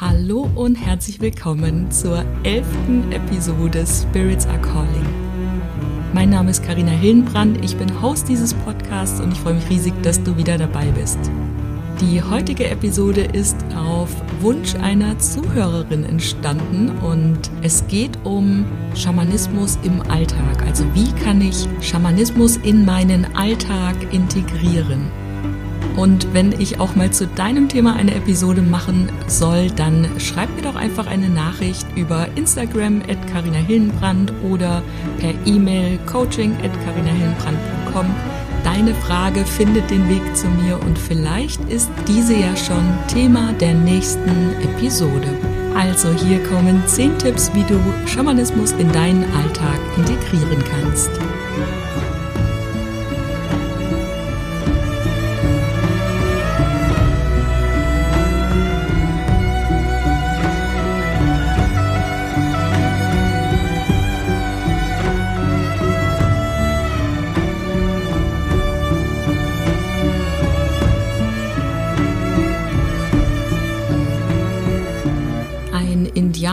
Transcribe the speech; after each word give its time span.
Hallo 0.00 0.48
und 0.54 0.76
herzlich 0.76 1.20
willkommen 1.20 1.90
zur 1.90 2.24
elften 2.42 3.12
Episode 3.12 3.84
Spirits 3.86 4.46
Are 4.46 4.58
Calling. 4.58 5.06
Mein 6.14 6.30
Name 6.30 6.50
ist 6.50 6.64
Karina 6.64 6.92
Hillenbrand, 6.92 7.62
ich 7.62 7.76
bin 7.76 8.00
Host 8.00 8.26
dieses 8.26 8.54
Podcasts 8.54 9.20
und 9.20 9.30
ich 9.34 9.38
freue 9.40 9.52
mich 9.52 9.68
riesig, 9.68 9.92
dass 10.02 10.22
du 10.22 10.38
wieder 10.38 10.56
dabei 10.56 10.86
bist. 10.92 11.18
Die 12.00 12.22
heutige 12.22 12.70
Episode 12.70 13.20
ist 13.20 13.58
auf 13.76 14.08
Wunsch 14.40 14.74
einer 14.76 15.18
Zuhörerin 15.18 16.06
entstanden 16.06 16.88
und 17.02 17.38
es 17.60 17.86
geht 17.86 18.16
um 18.24 18.64
Schamanismus 18.94 19.78
im 19.82 20.00
Alltag. 20.10 20.62
Also 20.66 20.86
wie 20.94 21.12
kann 21.22 21.42
ich 21.42 21.68
Schamanismus 21.82 22.56
in 22.56 22.86
meinen 22.86 23.26
Alltag 23.36 23.96
integrieren? 24.12 25.10
Und 25.96 26.32
wenn 26.32 26.52
ich 26.58 26.80
auch 26.80 26.94
mal 26.94 27.10
zu 27.10 27.26
deinem 27.26 27.68
Thema 27.68 27.94
eine 27.94 28.14
Episode 28.14 28.62
machen 28.62 29.10
soll, 29.26 29.70
dann 29.70 30.08
schreib 30.18 30.54
mir 30.56 30.62
doch 30.62 30.76
einfach 30.76 31.06
eine 31.06 31.28
Nachricht 31.28 31.86
über 31.96 32.28
Instagram 32.36 33.02
at 33.08 33.26
Carina 33.32 33.58
Hillenbrand 33.58 34.32
oder 34.48 34.82
per 35.18 35.34
E-Mail 35.46 35.98
coaching 36.06 36.52
at 36.62 36.72
carinahillenbrand.com. 36.84 38.06
Deine 38.64 38.94
Frage 38.94 39.44
findet 39.44 39.90
den 39.90 40.08
Weg 40.08 40.36
zu 40.36 40.46
mir 40.46 40.78
und 40.80 40.98
vielleicht 40.98 41.60
ist 41.70 41.90
diese 42.06 42.34
ja 42.34 42.54
schon 42.56 42.84
Thema 43.08 43.52
der 43.54 43.74
nächsten 43.74 44.52
Episode. 44.62 45.28
Also 45.74 46.12
hier 46.12 46.42
kommen 46.44 46.82
10 46.86 47.18
Tipps, 47.18 47.50
wie 47.54 47.64
du 47.64 47.78
Schamanismus 48.06 48.72
in 48.72 48.90
deinen 48.92 49.24
Alltag 49.34 49.78
integrieren 49.96 50.62
kannst. 50.70 51.10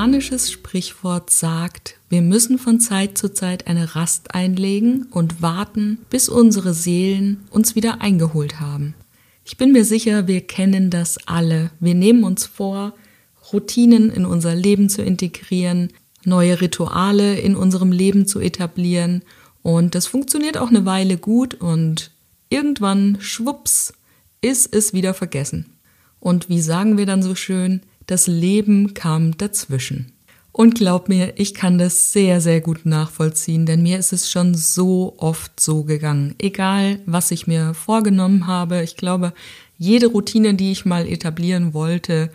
Indianisches 0.08 0.50
Sprichwort 0.50 1.30
sagt, 1.32 1.96
wir 2.08 2.22
müssen 2.22 2.58
von 2.60 2.80
Zeit 2.80 3.18
zu 3.18 3.34
Zeit 3.34 3.68
eine 3.68 3.94
Rast 3.94 4.34
einlegen 4.34 5.08
und 5.12 5.42
warten, 5.42 5.98
bis 6.10 6.30
unsere 6.30 6.74
Seelen 6.74 7.44
uns 7.50 7.76
wieder 7.76 8.00
eingeholt 8.00 8.62
haben. 8.62 8.96
Ich 9.44 9.58
bin 9.58 9.74
mir 9.74 9.84
sicher, 9.84 10.26
wir 10.26 10.40
kennen 10.40 10.90
das 10.90 11.18
alle. 11.28 11.72
Wir 11.82 11.94
nehmen 11.94 12.24
uns 12.24 12.46
vor, 12.46 12.94
Routinen 13.52 14.10
in 14.10 14.26
unser 14.26 14.56
Leben 14.56 14.88
zu 14.88 15.02
integrieren, 15.02 15.90
neue 16.24 16.62
Rituale 16.62 17.38
in 17.38 17.58
unserem 17.58 17.92
Leben 17.92 18.28
zu 18.28 18.40
etablieren 18.40 19.24
und 19.62 19.94
das 19.94 20.08
funktioniert 20.08 20.58
auch 20.58 20.70
eine 20.70 20.86
Weile 20.86 21.18
gut 21.18 21.54
und 21.54 22.12
irgendwann, 22.48 23.18
schwupps, 23.20 23.94
ist 24.40 24.74
es 24.74 24.94
wieder 24.94 25.14
vergessen. 25.14 25.66
Und 26.22 26.48
wie 26.48 26.62
sagen 26.62 26.98
wir 26.98 27.06
dann 27.06 27.22
so 27.22 27.36
schön, 27.36 27.82
das 28.08 28.28
Leben 28.28 28.94
kam 28.94 29.38
dazwischen. 29.38 30.12
Und 30.52 30.74
glaub 30.74 31.08
mir, 31.08 31.34
ich 31.36 31.54
kann 31.54 31.78
das 31.78 32.12
sehr, 32.12 32.42
sehr 32.42 32.62
gut 32.62 32.84
nachvollziehen, 32.84 33.68
denn 33.68 33.84
mir 33.84 34.00
ist 34.00 34.12
es 34.12 34.32
schon 34.32 34.56
so 34.56 35.14
oft 35.18 35.60
so 35.60 35.84
gegangen. 35.84 36.34
Egal, 36.40 37.00
was 37.06 37.30
ich 37.30 37.46
mir 37.46 37.76
vorgenommen 37.76 38.48
habe, 38.48 38.82
ich 38.82 38.98
glaube, 38.98 39.34
jede 39.78 40.08
Routine, 40.08 40.56
die 40.56 40.72
ich 40.72 40.84
mal 40.84 41.08
etablieren 41.08 41.76
wollte, 41.76 42.32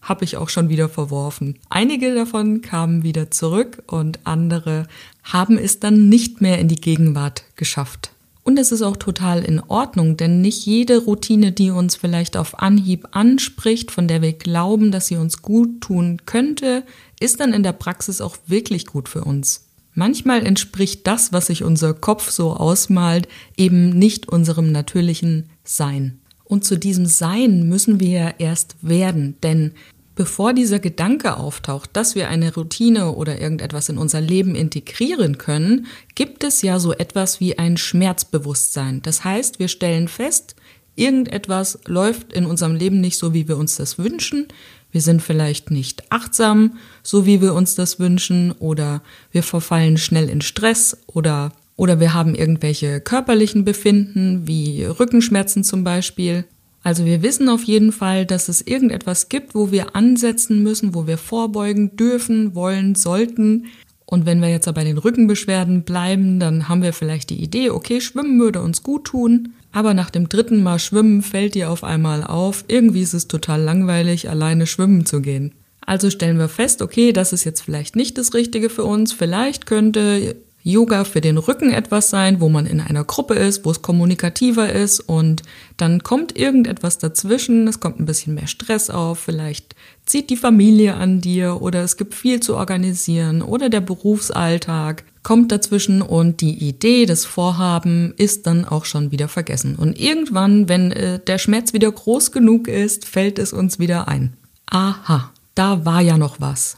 habe 0.00 0.24
ich 0.24 0.38
auch 0.38 0.48
schon 0.48 0.70
wieder 0.70 0.88
verworfen. 0.88 1.58
Einige 1.68 2.14
davon 2.14 2.62
kamen 2.62 3.02
wieder 3.02 3.30
zurück 3.30 3.82
und 3.88 4.20
andere 4.24 4.86
haben 5.22 5.58
es 5.58 5.78
dann 5.78 6.08
nicht 6.08 6.40
mehr 6.40 6.58
in 6.58 6.68
die 6.68 6.80
Gegenwart 6.80 7.44
geschafft. 7.56 8.10
Und 8.46 8.60
es 8.60 8.70
ist 8.70 8.82
auch 8.82 8.96
total 8.96 9.42
in 9.42 9.58
Ordnung, 9.58 10.16
denn 10.16 10.40
nicht 10.40 10.64
jede 10.66 10.98
Routine, 10.98 11.50
die 11.50 11.72
uns 11.72 11.96
vielleicht 11.96 12.36
auf 12.36 12.60
Anhieb 12.60 13.08
anspricht, 13.10 13.90
von 13.90 14.06
der 14.06 14.22
wir 14.22 14.34
glauben, 14.34 14.92
dass 14.92 15.08
sie 15.08 15.16
uns 15.16 15.42
gut 15.42 15.80
tun 15.80 16.22
könnte, 16.26 16.84
ist 17.18 17.40
dann 17.40 17.52
in 17.52 17.64
der 17.64 17.72
Praxis 17.72 18.20
auch 18.20 18.36
wirklich 18.46 18.86
gut 18.86 19.08
für 19.08 19.24
uns. 19.24 19.66
Manchmal 19.94 20.46
entspricht 20.46 21.08
das, 21.08 21.32
was 21.32 21.46
sich 21.46 21.64
unser 21.64 21.92
Kopf 21.92 22.30
so 22.30 22.52
ausmalt, 22.52 23.26
eben 23.56 23.88
nicht 23.90 24.28
unserem 24.28 24.70
natürlichen 24.70 25.50
Sein. 25.64 26.20
Und 26.44 26.64
zu 26.64 26.78
diesem 26.78 27.06
Sein 27.06 27.68
müssen 27.68 27.98
wir 27.98 28.34
erst 28.38 28.76
werden, 28.80 29.34
denn 29.42 29.72
bevor 30.16 30.52
dieser 30.52 30.80
Gedanke 30.80 31.36
auftaucht, 31.36 31.90
dass 31.92 32.16
wir 32.16 32.28
eine 32.28 32.52
Routine 32.52 33.12
oder 33.12 33.40
irgendetwas 33.40 33.88
in 33.88 33.98
unser 33.98 34.20
Leben 34.20 34.56
integrieren 34.56 35.38
können, 35.38 35.86
gibt 36.16 36.42
es 36.42 36.62
ja 36.62 36.80
so 36.80 36.92
etwas 36.92 37.38
wie 37.38 37.58
ein 37.58 37.76
Schmerzbewusstsein. 37.76 39.02
Das 39.02 39.22
heißt, 39.22 39.60
wir 39.60 39.68
stellen 39.68 40.08
fest, 40.08 40.56
irgendetwas 40.96 41.78
läuft 41.86 42.32
in 42.32 42.46
unserem 42.46 42.74
Leben 42.74 43.00
nicht 43.00 43.18
so, 43.18 43.34
wie 43.34 43.46
wir 43.46 43.58
uns 43.58 43.76
das 43.76 43.98
wünschen. 43.98 44.48
Wir 44.90 45.02
sind 45.02 45.22
vielleicht 45.22 45.70
nicht 45.70 46.10
achtsam, 46.10 46.78
so 47.02 47.26
wie 47.26 47.40
wir 47.40 47.54
uns 47.54 47.74
das 47.74 48.00
wünschen, 48.00 48.52
oder 48.52 49.02
wir 49.30 49.42
verfallen 49.42 49.98
schnell 49.98 50.28
in 50.28 50.40
Stress 50.40 50.96
oder 51.06 51.52
oder 51.76 52.00
wir 52.00 52.14
haben 52.14 52.34
irgendwelche 52.34 53.02
körperlichen 53.02 53.64
Befinden, 53.64 54.48
wie 54.48 54.84
Rückenschmerzen 54.84 55.62
zum 55.62 55.84
Beispiel. 55.84 56.46
Also 56.86 57.04
wir 57.04 57.20
wissen 57.20 57.48
auf 57.48 57.64
jeden 57.64 57.90
Fall, 57.90 58.26
dass 58.26 58.48
es 58.48 58.62
irgendetwas 58.62 59.28
gibt, 59.28 59.56
wo 59.56 59.72
wir 59.72 59.96
ansetzen 59.96 60.62
müssen, 60.62 60.94
wo 60.94 61.08
wir 61.08 61.18
vorbeugen 61.18 61.96
dürfen, 61.96 62.54
wollen, 62.54 62.94
sollten. 62.94 63.66
Und 64.04 64.24
wenn 64.24 64.40
wir 64.40 64.50
jetzt 64.50 64.68
aber 64.68 64.82
bei 64.82 64.84
den 64.84 64.96
Rückenbeschwerden 64.96 65.82
bleiben, 65.82 66.38
dann 66.38 66.68
haben 66.68 66.84
wir 66.84 66.92
vielleicht 66.92 67.30
die 67.30 67.42
Idee, 67.42 67.70
okay, 67.70 68.00
Schwimmen 68.00 68.38
würde 68.38 68.62
uns 68.62 68.84
gut 68.84 69.06
tun. 69.06 69.54
Aber 69.72 69.94
nach 69.94 70.10
dem 70.10 70.28
dritten 70.28 70.62
Mal 70.62 70.78
Schwimmen 70.78 71.22
fällt 71.22 71.56
dir 71.56 71.72
auf 71.72 71.82
einmal 71.82 72.22
auf, 72.22 72.64
irgendwie 72.68 73.02
ist 73.02 73.14
es 73.14 73.26
total 73.26 73.62
langweilig, 73.62 74.30
alleine 74.30 74.68
schwimmen 74.68 75.06
zu 75.06 75.20
gehen. 75.20 75.56
Also 75.84 76.08
stellen 76.08 76.38
wir 76.38 76.48
fest, 76.48 76.82
okay, 76.82 77.12
das 77.12 77.32
ist 77.32 77.42
jetzt 77.42 77.62
vielleicht 77.62 77.96
nicht 77.96 78.16
das 78.16 78.32
Richtige 78.32 78.70
für 78.70 78.84
uns. 78.84 79.12
Vielleicht 79.12 79.66
könnte 79.66 80.36
Yoga 80.66 81.04
für 81.04 81.20
den 81.20 81.38
Rücken 81.38 81.70
etwas 81.70 82.10
sein, 82.10 82.40
wo 82.40 82.48
man 82.48 82.66
in 82.66 82.80
einer 82.80 83.04
Gruppe 83.04 83.34
ist, 83.34 83.64
wo 83.64 83.70
es 83.70 83.82
kommunikativer 83.82 84.72
ist 84.72 84.98
und 84.98 85.42
dann 85.76 86.02
kommt 86.02 86.36
irgendetwas 86.36 86.98
dazwischen, 86.98 87.68
es 87.68 87.78
kommt 87.78 88.00
ein 88.00 88.06
bisschen 88.06 88.34
mehr 88.34 88.48
Stress 88.48 88.90
auf, 88.90 89.20
vielleicht 89.20 89.76
zieht 90.06 90.28
die 90.28 90.36
Familie 90.36 90.94
an 90.94 91.20
dir 91.20 91.62
oder 91.62 91.84
es 91.84 91.96
gibt 91.96 92.14
viel 92.14 92.40
zu 92.40 92.56
organisieren 92.56 93.42
oder 93.42 93.68
der 93.68 93.80
Berufsalltag 93.80 95.04
kommt 95.22 95.52
dazwischen 95.52 96.02
und 96.02 96.40
die 96.40 96.54
Idee, 96.54 97.06
das 97.06 97.24
Vorhaben 97.24 98.14
ist 98.16 98.48
dann 98.48 98.64
auch 98.64 98.86
schon 98.86 99.12
wieder 99.12 99.28
vergessen. 99.28 99.76
Und 99.76 99.98
irgendwann, 100.00 100.68
wenn 100.68 100.90
äh, 100.90 101.20
der 101.20 101.38
Schmerz 101.38 101.72
wieder 101.72 101.90
groß 101.92 102.32
genug 102.32 102.66
ist, 102.66 103.04
fällt 103.04 103.38
es 103.38 103.52
uns 103.52 103.78
wieder 103.78 104.08
ein. 104.08 104.32
Aha, 104.66 105.30
da 105.54 105.84
war 105.84 106.00
ja 106.00 106.18
noch 106.18 106.40
was. 106.40 106.76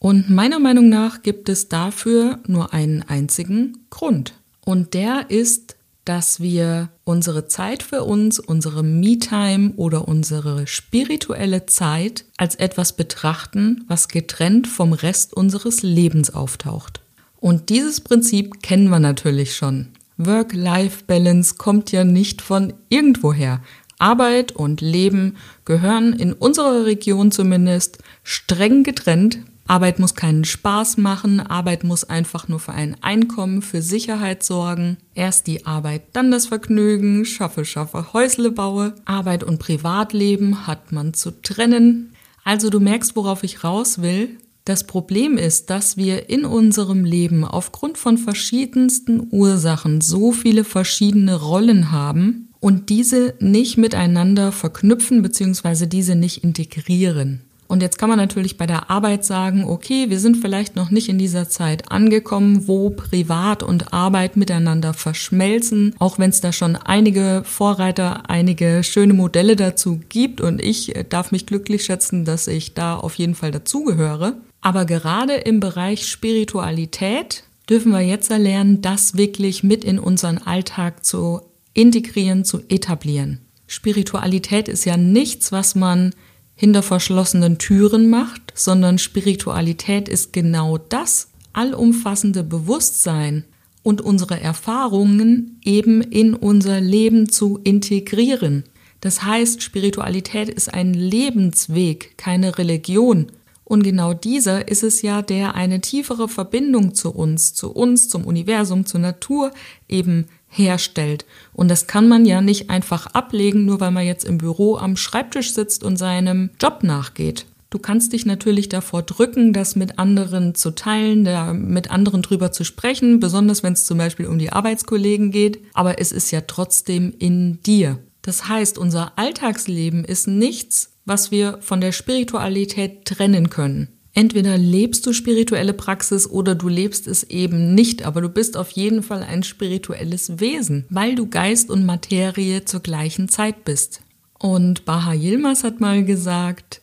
Und 0.00 0.30
meiner 0.30 0.58
Meinung 0.58 0.88
nach 0.88 1.22
gibt 1.22 1.50
es 1.50 1.68
dafür 1.68 2.38
nur 2.46 2.72
einen 2.72 3.02
einzigen 3.02 3.84
Grund. 3.90 4.32
Und 4.64 4.94
der 4.94 5.26
ist, 5.28 5.76
dass 6.06 6.40
wir 6.40 6.88
unsere 7.04 7.46
Zeit 7.46 7.82
für 7.82 8.04
uns, 8.04 8.40
unsere 8.40 8.82
Me-Time 8.82 9.74
oder 9.76 10.08
unsere 10.08 10.66
spirituelle 10.66 11.66
Zeit 11.66 12.24
als 12.38 12.54
etwas 12.54 12.94
betrachten, 12.94 13.84
was 13.88 14.08
getrennt 14.08 14.66
vom 14.66 14.94
Rest 14.94 15.34
unseres 15.34 15.82
Lebens 15.82 16.32
auftaucht. 16.32 17.02
Und 17.38 17.68
dieses 17.68 18.00
Prinzip 18.00 18.62
kennen 18.62 18.88
wir 18.88 19.00
natürlich 19.00 19.54
schon. 19.54 19.88
Work-Life-Balance 20.16 21.56
kommt 21.56 21.92
ja 21.92 22.04
nicht 22.04 22.40
von 22.40 22.72
irgendwoher. 22.88 23.60
Arbeit 23.98 24.52
und 24.52 24.80
Leben 24.80 25.36
gehören 25.66 26.14
in 26.14 26.32
unserer 26.32 26.86
Region 26.86 27.30
zumindest 27.30 27.98
streng 28.22 28.82
getrennt, 28.82 29.40
Arbeit 29.70 30.00
muss 30.00 30.16
keinen 30.16 30.44
Spaß 30.44 30.96
machen, 30.96 31.38
Arbeit 31.38 31.84
muss 31.84 32.02
einfach 32.02 32.48
nur 32.48 32.58
für 32.58 32.72
ein 32.72 32.96
Einkommen, 33.02 33.62
für 33.62 33.82
Sicherheit 33.82 34.42
sorgen. 34.42 34.96
Erst 35.14 35.46
die 35.46 35.64
Arbeit, 35.64 36.02
dann 36.12 36.32
das 36.32 36.46
Vergnügen, 36.46 37.24
schaffe, 37.24 37.64
schaffe, 37.64 38.12
Häusle 38.12 38.50
baue. 38.50 38.96
Arbeit 39.04 39.44
und 39.44 39.60
Privatleben 39.60 40.66
hat 40.66 40.90
man 40.90 41.14
zu 41.14 41.40
trennen. 41.40 42.16
Also 42.42 42.68
du 42.68 42.80
merkst, 42.80 43.14
worauf 43.14 43.44
ich 43.44 43.62
raus 43.62 44.02
will. 44.02 44.30
Das 44.64 44.88
Problem 44.88 45.38
ist, 45.38 45.70
dass 45.70 45.96
wir 45.96 46.28
in 46.28 46.44
unserem 46.44 47.04
Leben 47.04 47.44
aufgrund 47.44 47.96
von 47.96 48.18
verschiedensten 48.18 49.28
Ursachen 49.30 50.00
so 50.00 50.32
viele 50.32 50.64
verschiedene 50.64 51.36
Rollen 51.36 51.92
haben 51.92 52.48
und 52.58 52.88
diese 52.88 53.34
nicht 53.38 53.78
miteinander 53.78 54.50
verknüpfen 54.50 55.22
bzw. 55.22 55.86
diese 55.86 56.16
nicht 56.16 56.42
integrieren. 56.42 57.42
Und 57.70 57.82
jetzt 57.82 57.98
kann 57.98 58.08
man 58.08 58.18
natürlich 58.18 58.58
bei 58.58 58.66
der 58.66 58.90
Arbeit 58.90 59.24
sagen, 59.24 59.62
okay, 59.64 60.10
wir 60.10 60.18
sind 60.18 60.38
vielleicht 60.38 60.74
noch 60.74 60.90
nicht 60.90 61.08
in 61.08 61.18
dieser 61.18 61.48
Zeit 61.48 61.92
angekommen, 61.92 62.66
wo 62.66 62.90
Privat 62.90 63.62
und 63.62 63.92
Arbeit 63.92 64.36
miteinander 64.36 64.92
verschmelzen, 64.92 65.94
auch 66.00 66.18
wenn 66.18 66.30
es 66.30 66.40
da 66.40 66.52
schon 66.52 66.74
einige 66.74 67.42
Vorreiter, 67.44 68.28
einige 68.28 68.82
schöne 68.82 69.14
Modelle 69.14 69.54
dazu 69.54 70.00
gibt 70.08 70.40
und 70.40 70.60
ich 70.60 70.94
darf 71.10 71.30
mich 71.30 71.46
glücklich 71.46 71.84
schätzen, 71.84 72.24
dass 72.24 72.48
ich 72.48 72.74
da 72.74 72.96
auf 72.96 73.14
jeden 73.14 73.36
Fall 73.36 73.52
dazugehöre. 73.52 74.34
Aber 74.60 74.84
gerade 74.84 75.34
im 75.34 75.60
Bereich 75.60 76.08
Spiritualität 76.08 77.44
dürfen 77.68 77.92
wir 77.92 78.00
jetzt 78.00 78.32
erlernen, 78.32 78.82
das 78.82 79.16
wirklich 79.16 79.62
mit 79.62 79.84
in 79.84 80.00
unseren 80.00 80.38
Alltag 80.38 81.04
zu 81.04 81.42
integrieren, 81.72 82.44
zu 82.44 82.62
etablieren. 82.68 83.42
Spiritualität 83.68 84.66
ist 84.66 84.84
ja 84.86 84.96
nichts, 84.96 85.52
was 85.52 85.76
man 85.76 86.12
hinter 86.60 86.82
verschlossenen 86.82 87.56
Türen 87.56 88.10
macht, 88.10 88.52
sondern 88.54 88.98
Spiritualität 88.98 90.10
ist 90.10 90.34
genau 90.34 90.76
das 90.76 91.28
allumfassende 91.54 92.44
Bewusstsein 92.44 93.44
und 93.82 94.02
unsere 94.02 94.38
Erfahrungen 94.38 95.58
eben 95.64 96.02
in 96.02 96.34
unser 96.34 96.82
Leben 96.82 97.30
zu 97.30 97.58
integrieren. 97.64 98.64
Das 99.00 99.22
heißt, 99.22 99.62
Spiritualität 99.62 100.50
ist 100.50 100.74
ein 100.74 100.92
Lebensweg, 100.92 102.18
keine 102.18 102.58
Religion. 102.58 103.28
Und 103.64 103.82
genau 103.82 104.12
dieser 104.12 104.68
ist 104.68 104.82
es 104.82 105.00
ja, 105.00 105.22
der 105.22 105.54
eine 105.54 105.80
tiefere 105.80 106.28
Verbindung 106.28 106.94
zu 106.94 107.10
uns, 107.10 107.54
zu 107.54 107.72
uns, 107.72 108.10
zum 108.10 108.26
Universum, 108.26 108.84
zur 108.84 109.00
Natur 109.00 109.50
eben 109.88 110.26
herstellt. 110.50 111.24
Und 111.54 111.68
das 111.68 111.86
kann 111.86 112.08
man 112.08 112.26
ja 112.26 112.42
nicht 112.42 112.68
einfach 112.68 113.06
ablegen, 113.06 113.64
nur 113.64 113.80
weil 113.80 113.92
man 113.92 114.04
jetzt 114.04 114.24
im 114.24 114.38
Büro 114.38 114.76
am 114.76 114.96
Schreibtisch 114.96 115.54
sitzt 115.54 115.82
und 115.82 115.96
seinem 115.96 116.50
Job 116.60 116.82
nachgeht. 116.82 117.46
Du 117.70 117.78
kannst 117.78 118.12
dich 118.12 118.26
natürlich 118.26 118.68
davor 118.68 119.02
drücken, 119.02 119.52
das 119.52 119.76
mit 119.76 120.00
anderen 120.00 120.56
zu 120.56 120.72
teilen, 120.72 121.24
da 121.24 121.52
mit 121.52 121.92
anderen 121.92 122.20
drüber 122.20 122.50
zu 122.50 122.64
sprechen, 122.64 123.20
besonders 123.20 123.62
wenn 123.62 123.74
es 123.74 123.86
zum 123.86 123.96
Beispiel 123.96 124.26
um 124.26 124.40
die 124.40 124.50
Arbeitskollegen 124.50 125.30
geht, 125.30 125.60
aber 125.72 126.00
es 126.00 126.10
ist 126.10 126.32
ja 126.32 126.40
trotzdem 126.40 127.14
in 127.16 127.62
dir. 127.62 128.00
Das 128.22 128.48
heißt, 128.48 128.76
unser 128.76 129.16
Alltagsleben 129.16 130.04
ist 130.04 130.26
nichts, 130.26 130.90
was 131.04 131.30
wir 131.30 131.58
von 131.60 131.80
der 131.80 131.92
Spiritualität 131.92 133.04
trennen 133.04 133.50
können. 133.50 133.88
Entweder 134.12 134.58
lebst 134.58 135.06
du 135.06 135.12
spirituelle 135.12 135.72
Praxis 135.72 136.28
oder 136.28 136.54
du 136.54 136.68
lebst 136.68 137.06
es 137.06 137.22
eben 137.24 137.74
nicht, 137.74 138.04
aber 138.04 138.20
du 138.20 138.28
bist 138.28 138.56
auf 138.56 138.70
jeden 138.72 139.02
Fall 139.02 139.22
ein 139.22 139.42
spirituelles 139.44 140.40
Wesen, 140.40 140.84
weil 140.90 141.14
du 141.14 141.28
Geist 141.28 141.70
und 141.70 141.86
Materie 141.86 142.64
zur 142.64 142.80
gleichen 142.80 143.28
Zeit 143.28 143.64
bist. 143.64 144.02
Und 144.38 144.84
Baha 144.84 145.12
Yilmaz 145.12 145.62
hat 145.62 145.80
mal 145.80 146.04
gesagt, 146.04 146.80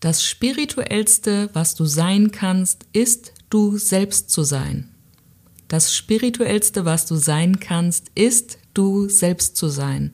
das 0.00 0.24
Spirituellste, 0.24 1.48
was 1.52 1.74
du 1.74 1.84
sein 1.84 2.32
kannst, 2.32 2.86
ist 2.92 3.32
du 3.50 3.78
selbst 3.78 4.30
zu 4.30 4.42
sein. 4.42 4.90
Das 5.68 5.94
Spirituellste, 5.94 6.84
was 6.84 7.06
du 7.06 7.14
sein 7.14 7.60
kannst, 7.60 8.10
ist 8.14 8.58
du 8.74 9.08
selbst 9.08 9.56
zu 9.56 9.68
sein. 9.68 10.12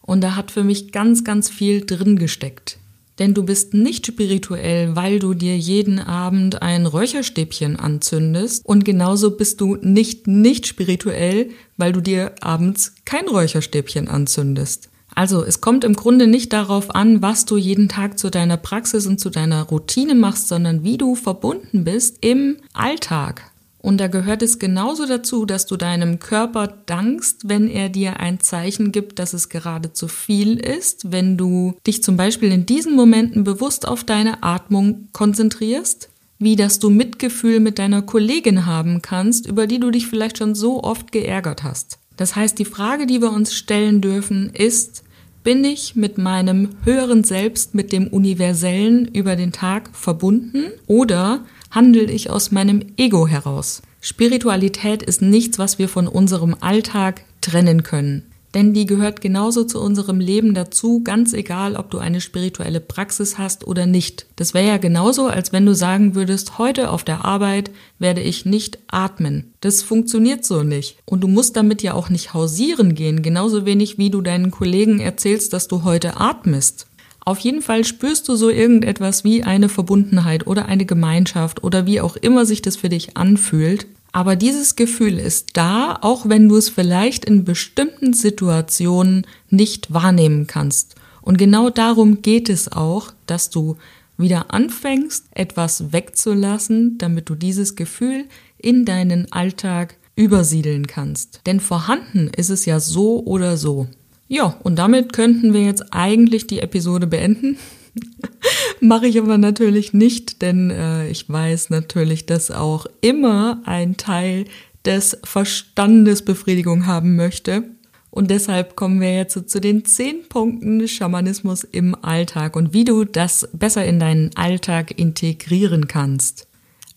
Und 0.00 0.20
da 0.20 0.36
hat 0.36 0.50
für 0.50 0.64
mich 0.64 0.92
ganz, 0.92 1.24
ganz 1.24 1.50
viel 1.50 1.84
drin 1.84 2.16
gesteckt. 2.16 2.78
Denn 3.18 3.32
du 3.32 3.44
bist 3.44 3.72
nicht 3.72 4.06
spirituell, 4.06 4.94
weil 4.94 5.18
du 5.18 5.34
dir 5.34 5.56
jeden 5.56 5.98
Abend 5.98 6.60
ein 6.62 6.86
Räucherstäbchen 6.86 7.76
anzündest. 7.76 8.64
Und 8.66 8.84
genauso 8.84 9.36
bist 9.36 9.60
du 9.60 9.76
nicht 9.80 10.26
nicht 10.26 10.66
spirituell, 10.66 11.50
weil 11.76 11.92
du 11.92 12.00
dir 12.00 12.34
abends 12.40 12.94
kein 13.04 13.26
Räucherstäbchen 13.26 14.08
anzündest. 14.08 14.90
Also 15.14 15.42
es 15.42 15.62
kommt 15.62 15.82
im 15.84 15.94
Grunde 15.94 16.26
nicht 16.26 16.52
darauf 16.52 16.94
an, 16.94 17.22
was 17.22 17.46
du 17.46 17.56
jeden 17.56 17.88
Tag 17.88 18.18
zu 18.18 18.28
deiner 18.28 18.58
Praxis 18.58 19.06
und 19.06 19.18
zu 19.18 19.30
deiner 19.30 19.62
Routine 19.62 20.14
machst, 20.14 20.48
sondern 20.48 20.84
wie 20.84 20.98
du 20.98 21.14
verbunden 21.14 21.84
bist 21.84 22.18
im 22.20 22.58
Alltag. 22.74 23.50
Und 23.86 23.98
da 23.98 24.08
gehört 24.08 24.42
es 24.42 24.58
genauso 24.58 25.06
dazu, 25.06 25.46
dass 25.46 25.64
du 25.64 25.76
deinem 25.76 26.18
Körper 26.18 26.66
dankst, 26.86 27.48
wenn 27.48 27.68
er 27.68 27.88
dir 27.88 28.18
ein 28.18 28.40
Zeichen 28.40 28.90
gibt, 28.90 29.20
dass 29.20 29.32
es 29.32 29.48
gerade 29.48 29.92
zu 29.92 30.08
viel 30.08 30.58
ist, 30.58 31.12
wenn 31.12 31.36
du 31.36 31.76
dich 31.86 32.02
zum 32.02 32.16
Beispiel 32.16 32.50
in 32.50 32.66
diesen 32.66 32.96
Momenten 32.96 33.44
bewusst 33.44 33.86
auf 33.86 34.02
deine 34.02 34.42
Atmung 34.42 35.06
konzentrierst, 35.12 36.08
wie 36.40 36.56
dass 36.56 36.80
du 36.80 36.90
Mitgefühl 36.90 37.60
mit 37.60 37.78
deiner 37.78 38.02
Kollegin 38.02 38.66
haben 38.66 39.02
kannst, 39.02 39.46
über 39.46 39.68
die 39.68 39.78
du 39.78 39.92
dich 39.92 40.08
vielleicht 40.08 40.38
schon 40.38 40.56
so 40.56 40.82
oft 40.82 41.12
geärgert 41.12 41.62
hast. 41.62 42.00
Das 42.16 42.34
heißt, 42.34 42.58
die 42.58 42.64
Frage, 42.64 43.06
die 43.06 43.22
wir 43.22 43.30
uns 43.30 43.54
stellen 43.54 44.00
dürfen, 44.00 44.50
ist, 44.52 45.04
bin 45.46 45.62
ich 45.62 45.94
mit 45.94 46.18
meinem 46.18 46.70
höheren 46.82 47.22
Selbst, 47.22 47.72
mit 47.72 47.92
dem 47.92 48.08
Universellen 48.08 49.06
über 49.06 49.36
den 49.36 49.52
Tag 49.52 49.90
verbunden 49.92 50.72
oder 50.88 51.44
handle 51.70 52.02
ich 52.02 52.30
aus 52.30 52.50
meinem 52.50 52.84
Ego 52.96 53.28
heraus. 53.28 53.80
Spiritualität 54.00 55.04
ist 55.04 55.22
nichts, 55.22 55.56
was 55.56 55.78
wir 55.78 55.88
von 55.88 56.08
unserem 56.08 56.56
Alltag 56.58 57.22
trennen 57.42 57.84
können. 57.84 58.24
Denn 58.56 58.72
die 58.72 58.86
gehört 58.86 59.20
genauso 59.20 59.64
zu 59.64 59.78
unserem 59.78 60.18
Leben 60.18 60.54
dazu, 60.54 61.02
ganz 61.04 61.34
egal, 61.34 61.76
ob 61.76 61.90
du 61.90 61.98
eine 61.98 62.22
spirituelle 62.22 62.80
Praxis 62.80 63.36
hast 63.36 63.66
oder 63.66 63.84
nicht. 63.84 64.24
Das 64.36 64.54
wäre 64.54 64.66
ja 64.66 64.78
genauso, 64.78 65.26
als 65.26 65.52
wenn 65.52 65.66
du 65.66 65.74
sagen 65.74 66.14
würdest, 66.14 66.56
heute 66.56 66.88
auf 66.88 67.04
der 67.04 67.26
Arbeit 67.26 67.70
werde 67.98 68.22
ich 68.22 68.46
nicht 68.46 68.78
atmen. 68.88 69.52
Das 69.60 69.82
funktioniert 69.82 70.46
so 70.46 70.62
nicht. 70.62 70.96
Und 71.04 71.20
du 71.20 71.28
musst 71.28 71.54
damit 71.54 71.82
ja 71.82 71.92
auch 71.92 72.08
nicht 72.08 72.32
hausieren 72.32 72.94
gehen, 72.94 73.20
genauso 73.20 73.66
wenig 73.66 73.98
wie 73.98 74.08
du 74.08 74.22
deinen 74.22 74.50
Kollegen 74.50 75.00
erzählst, 75.00 75.52
dass 75.52 75.68
du 75.68 75.84
heute 75.84 76.18
atmest. 76.18 76.86
Auf 77.26 77.40
jeden 77.40 77.60
Fall 77.60 77.84
spürst 77.84 78.26
du 78.26 78.36
so 78.36 78.48
irgendetwas 78.48 79.22
wie 79.22 79.42
eine 79.42 79.68
Verbundenheit 79.68 80.46
oder 80.46 80.64
eine 80.64 80.86
Gemeinschaft 80.86 81.62
oder 81.62 81.84
wie 81.84 82.00
auch 82.00 82.16
immer 82.16 82.46
sich 82.46 82.62
das 82.62 82.76
für 82.76 82.88
dich 82.88 83.18
anfühlt. 83.18 83.86
Aber 84.12 84.36
dieses 84.36 84.76
Gefühl 84.76 85.18
ist 85.18 85.50
da, 85.54 85.98
auch 86.00 86.28
wenn 86.28 86.48
du 86.48 86.56
es 86.56 86.68
vielleicht 86.68 87.24
in 87.24 87.44
bestimmten 87.44 88.12
Situationen 88.14 89.26
nicht 89.50 89.92
wahrnehmen 89.92 90.46
kannst. 90.46 90.94
Und 91.22 91.38
genau 91.38 91.70
darum 91.70 92.22
geht 92.22 92.48
es 92.48 92.70
auch, 92.70 93.12
dass 93.26 93.50
du 93.50 93.76
wieder 94.16 94.54
anfängst, 94.54 95.26
etwas 95.32 95.92
wegzulassen, 95.92 96.98
damit 96.98 97.28
du 97.28 97.34
dieses 97.34 97.76
Gefühl 97.76 98.24
in 98.58 98.84
deinen 98.84 99.30
Alltag 99.32 99.96
übersiedeln 100.14 100.86
kannst. 100.86 101.42
Denn 101.46 101.60
vorhanden 101.60 102.30
ist 102.34 102.48
es 102.48 102.64
ja 102.64 102.80
so 102.80 103.22
oder 103.24 103.56
so. 103.56 103.86
Ja, 104.28 104.56
und 104.62 104.76
damit 104.76 105.12
könnten 105.12 105.52
wir 105.52 105.62
jetzt 105.62 105.92
eigentlich 105.92 106.46
die 106.46 106.60
Episode 106.60 107.06
beenden. 107.06 107.58
Mache 108.80 109.06
ich 109.06 109.18
aber 109.18 109.38
natürlich 109.38 109.92
nicht, 109.92 110.42
denn 110.42 110.70
äh, 110.70 111.08
ich 111.08 111.28
weiß 111.28 111.70
natürlich, 111.70 112.26
dass 112.26 112.50
auch 112.50 112.86
immer 113.00 113.62
ein 113.64 113.96
Teil 113.96 114.44
des 114.84 115.18
Verstandes 115.24 116.22
Befriedigung 116.22 116.86
haben 116.86 117.16
möchte. 117.16 117.64
Und 118.10 118.30
deshalb 118.30 118.76
kommen 118.76 119.00
wir 119.00 119.14
jetzt 119.14 119.50
zu 119.50 119.60
den 119.60 119.84
zehn 119.84 120.26
Punkten 120.28 120.88
Schamanismus 120.88 121.64
im 121.64 121.94
Alltag 122.02 122.56
und 122.56 122.72
wie 122.72 122.84
du 122.84 123.04
das 123.04 123.48
besser 123.52 123.84
in 123.84 124.00
deinen 124.00 124.34
Alltag 124.36 124.98
integrieren 124.98 125.86
kannst. 125.86 126.46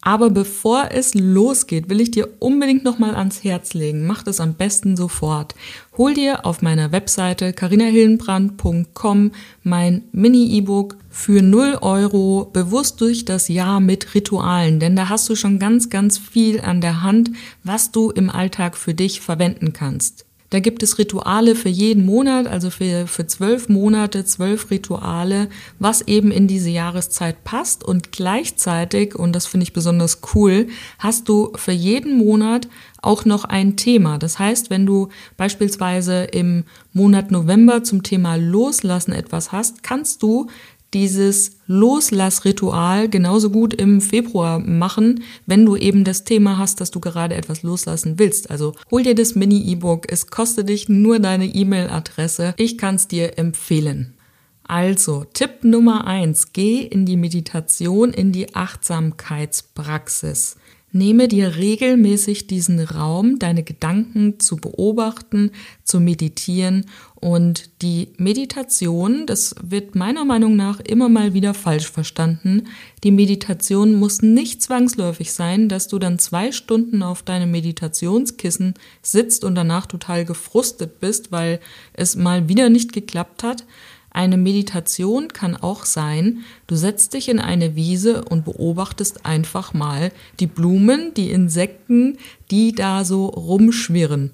Aber 0.02 0.30
bevor 0.30 0.92
es 0.92 1.14
losgeht, 1.14 1.90
will 1.90 2.00
ich 2.00 2.12
dir 2.12 2.30
unbedingt 2.40 2.86
nochmal 2.86 3.16
ans 3.16 3.44
Herz 3.44 3.74
legen. 3.74 4.08
Mach 4.08 4.24
das 4.24 4.40
am 4.40 4.54
besten 4.54 4.96
sofort. 4.96 5.56
Hol 6.00 6.14
dir 6.14 6.46
auf 6.46 6.62
meiner 6.62 6.94
Webseite 6.94 7.52
carinahillenbrand.com 7.52 9.34
mein 9.64 10.04
Mini-E-Book 10.14 10.96
für 11.10 11.42
0 11.42 11.80
Euro 11.82 12.50
bewusst 12.54 13.02
durch 13.02 13.26
das 13.26 13.50
Jahr 13.50 13.82
mit 13.82 14.16
Ritualen. 14.16 14.80
Denn 14.80 14.96
da 14.96 15.10
hast 15.10 15.28
du 15.28 15.36
schon 15.36 15.60
ganz, 15.60 15.90
ganz 15.90 16.18
viel 16.18 16.62
an 16.62 16.80
der 16.80 17.04
Hand, 17.04 17.32
was 17.66 17.92
du 17.92 18.12
im 18.12 18.30
Alltag 18.30 18.78
für 18.78 18.94
dich 18.94 19.20
verwenden 19.20 19.74
kannst. 19.74 20.26
Da 20.50 20.60
gibt 20.60 20.82
es 20.82 20.98
Rituale 20.98 21.56
für 21.56 21.70
jeden 21.70 22.06
Monat, 22.06 22.48
also 22.48 22.70
für, 22.70 23.06
für 23.06 23.28
zwölf 23.28 23.70
Monate, 23.70 24.26
zwölf 24.26 24.72
Rituale, 24.72 25.50
was 25.78 26.02
eben 26.02 26.32
in 26.32 26.48
diese 26.48 26.70
Jahreszeit 26.70 27.44
passt. 27.44 27.84
Und 27.84 28.12
gleichzeitig, 28.12 29.16
und 29.16 29.34
das 29.34 29.46
finde 29.46 29.64
ich 29.64 29.74
besonders 29.74 30.22
cool, 30.34 30.68
hast 30.98 31.30
du 31.30 31.52
für 31.56 31.72
jeden 31.72 32.18
Monat 32.18 32.68
auch 33.02 33.26
noch 33.26 33.46
ein 33.46 33.78
Thema. 33.78 34.18
Das 34.18 34.40
heißt, 34.40 34.70
wenn 34.70 34.86
du 34.86 35.10
beispielsweise 35.38 36.24
im 36.24 36.64
Monat 36.94 37.32
November 37.32 37.84
zum 37.84 38.04
Thema 38.04 38.36
Loslassen 38.36 39.14
etwas 39.14 39.52
hast, 39.52 39.84
kannst 39.84 40.24
du 40.24 40.48
dieses 40.94 41.58
Loslassritual 41.68 43.10
genauso 43.10 43.52
gut 43.52 43.74
im 43.74 44.02
Februar 44.02 44.60
machen, 44.60 45.24
wenn 45.46 45.66
du 45.66 45.76
eben 45.76 46.04
das 46.04 46.24
Thema 46.24 46.58
hast, 46.58 46.82
dass 46.82 46.92
du 46.92 47.00
gerade 47.00 47.36
etwas 47.36 47.64
loslassen 47.64 48.18
willst. 48.18 48.50
Also 48.50 48.74
hol 48.90 49.04
dir 49.04 49.16
das 49.16 49.36
Mini-E-Book. 49.36 50.12
Es 50.12 50.28
kostet 50.28 50.70
dich 50.70 50.90
nur 50.90 51.20
deine 51.20 51.46
E-Mail-Adresse. 51.46 52.54
Ich 52.58 52.78
kann 52.78 52.96
es 52.96 53.08
dir 53.08 53.38
empfehlen. 53.38 54.14
Also, 54.64 55.26
Tipp 55.34 55.64
Nummer 55.64 56.06
eins: 56.06 56.54
Geh 56.54 56.82
in 56.82 57.08
die 57.08 57.18
Meditation, 57.18 58.14
in 58.14 58.32
die 58.32 58.56
Achtsamkeitspraxis. 58.56 60.58
Nehme 60.92 61.28
dir 61.28 61.56
regelmäßig 61.56 62.48
diesen 62.48 62.80
Raum, 62.80 63.38
deine 63.38 63.64
Gedanken 63.64 64.40
zu 64.40 64.56
beobachten, 64.56 65.52
zu 65.84 66.00
meditieren 66.00 66.86
und 67.16 67.70
die 67.82 68.10
Meditation, 68.18 69.26
das 69.26 69.54
wird 69.62 69.94
meiner 69.94 70.26
Meinung 70.26 70.56
nach 70.56 70.80
immer 70.80 71.10
mal 71.10 71.34
wieder 71.34 71.54
falsch 71.54 71.92
verstanden. 71.92 72.68
Die 73.04 73.12
Meditation 73.12 73.96
muss 73.96 74.22
nicht 74.22 74.64
zwangsläufig 74.64 75.34
sein, 75.34 75.70
dass 75.70 75.88
du 75.88 76.00
dann 76.00 76.18
zwei 76.18 76.52
Stunden 76.52 77.04
auf 77.04 77.22
deinem 77.22 77.52
Meditationskissen 77.52 78.74
sitzt 79.02 79.44
und 79.44 79.56
danach 79.56 79.86
total 79.86 80.26
gefrustet 80.26 81.00
bist, 81.00 81.32
weil 81.32 81.60
es 81.94 82.16
mal 82.16 82.50
wieder 82.50 82.70
nicht 82.70 82.94
geklappt 82.94 83.44
hat, 83.44 83.66
eine 84.20 84.36
Meditation 84.36 85.30
kann 85.30 85.56
auch 85.56 85.86
sein, 85.86 86.40
du 86.68 86.76
setzt 86.76 87.14
dich 87.14 87.30
in 87.30 87.40
eine 87.40 87.78
Wiese 87.78 88.26
und 88.26 88.44
beobachtest 88.44 89.26
einfach 89.26 89.74
mal 89.74 90.12
die 90.42 90.46
Blumen, 90.46 91.14
die 91.14 91.32
Insekten, 91.32 92.18
die 92.52 92.74
da 92.74 93.06
so 93.06 93.28
rumschwirren. 93.28 94.32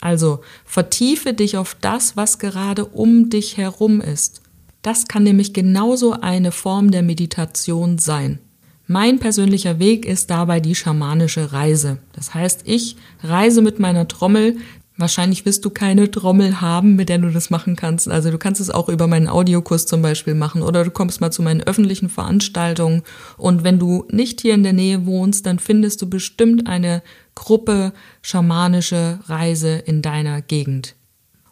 Also 0.00 0.40
vertiefe 0.64 1.34
dich 1.34 1.56
auf 1.56 1.76
das, 1.80 2.16
was 2.16 2.40
gerade 2.40 2.84
um 2.84 3.30
dich 3.30 3.58
herum 3.58 4.00
ist. 4.00 4.42
Das 4.82 5.06
kann 5.06 5.22
nämlich 5.22 5.52
genauso 5.52 6.14
eine 6.14 6.50
Form 6.50 6.90
der 6.90 7.04
Meditation 7.04 7.98
sein. 7.98 8.40
Mein 8.88 9.20
persönlicher 9.20 9.78
Weg 9.78 10.04
ist 10.04 10.30
dabei 10.30 10.58
die 10.58 10.74
schamanische 10.74 11.52
Reise. 11.52 11.98
Das 12.12 12.34
heißt, 12.34 12.62
ich 12.64 12.96
reise 13.22 13.62
mit 13.62 13.78
meiner 13.78 14.08
Trommel 14.08 14.56
Wahrscheinlich 14.98 15.46
wirst 15.46 15.64
du 15.64 15.70
keine 15.70 16.10
Trommel 16.10 16.60
haben, 16.60 16.96
mit 16.96 17.08
der 17.08 17.18
du 17.18 17.30
das 17.30 17.48
machen 17.48 17.76
kannst. 17.76 18.08
Also 18.08 18.30
du 18.30 18.36
kannst 18.36 18.60
es 18.60 18.68
auch 18.68 18.90
über 18.90 19.06
meinen 19.06 19.26
Audiokurs 19.26 19.86
zum 19.86 20.02
Beispiel 20.02 20.34
machen 20.34 20.62
oder 20.62 20.84
du 20.84 20.90
kommst 20.90 21.20
mal 21.20 21.30
zu 21.30 21.42
meinen 21.42 21.62
öffentlichen 21.62 22.10
Veranstaltungen. 22.10 23.02
Und 23.38 23.64
wenn 23.64 23.78
du 23.78 24.04
nicht 24.10 24.42
hier 24.42 24.54
in 24.54 24.62
der 24.62 24.74
Nähe 24.74 25.06
wohnst, 25.06 25.46
dann 25.46 25.58
findest 25.58 26.02
du 26.02 26.10
bestimmt 26.10 26.68
eine 26.68 27.02
Gruppe 27.34 27.94
schamanische 28.20 29.20
Reise 29.26 29.76
in 29.76 30.02
deiner 30.02 30.42
Gegend. 30.42 30.94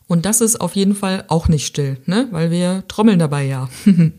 Und 0.07 0.27
das 0.27 0.41
ist 0.41 0.61
auf 0.61 0.77
jeden 0.77 0.95
Fall 0.95 1.25
auch 1.29 1.49
nicht 1.49 1.67
still, 1.67 1.99
ne? 2.05 2.29
Weil 2.33 2.51
wir 2.51 2.85
trommeln 2.89 3.21
dabei 3.21 3.47
ja. 3.47 3.71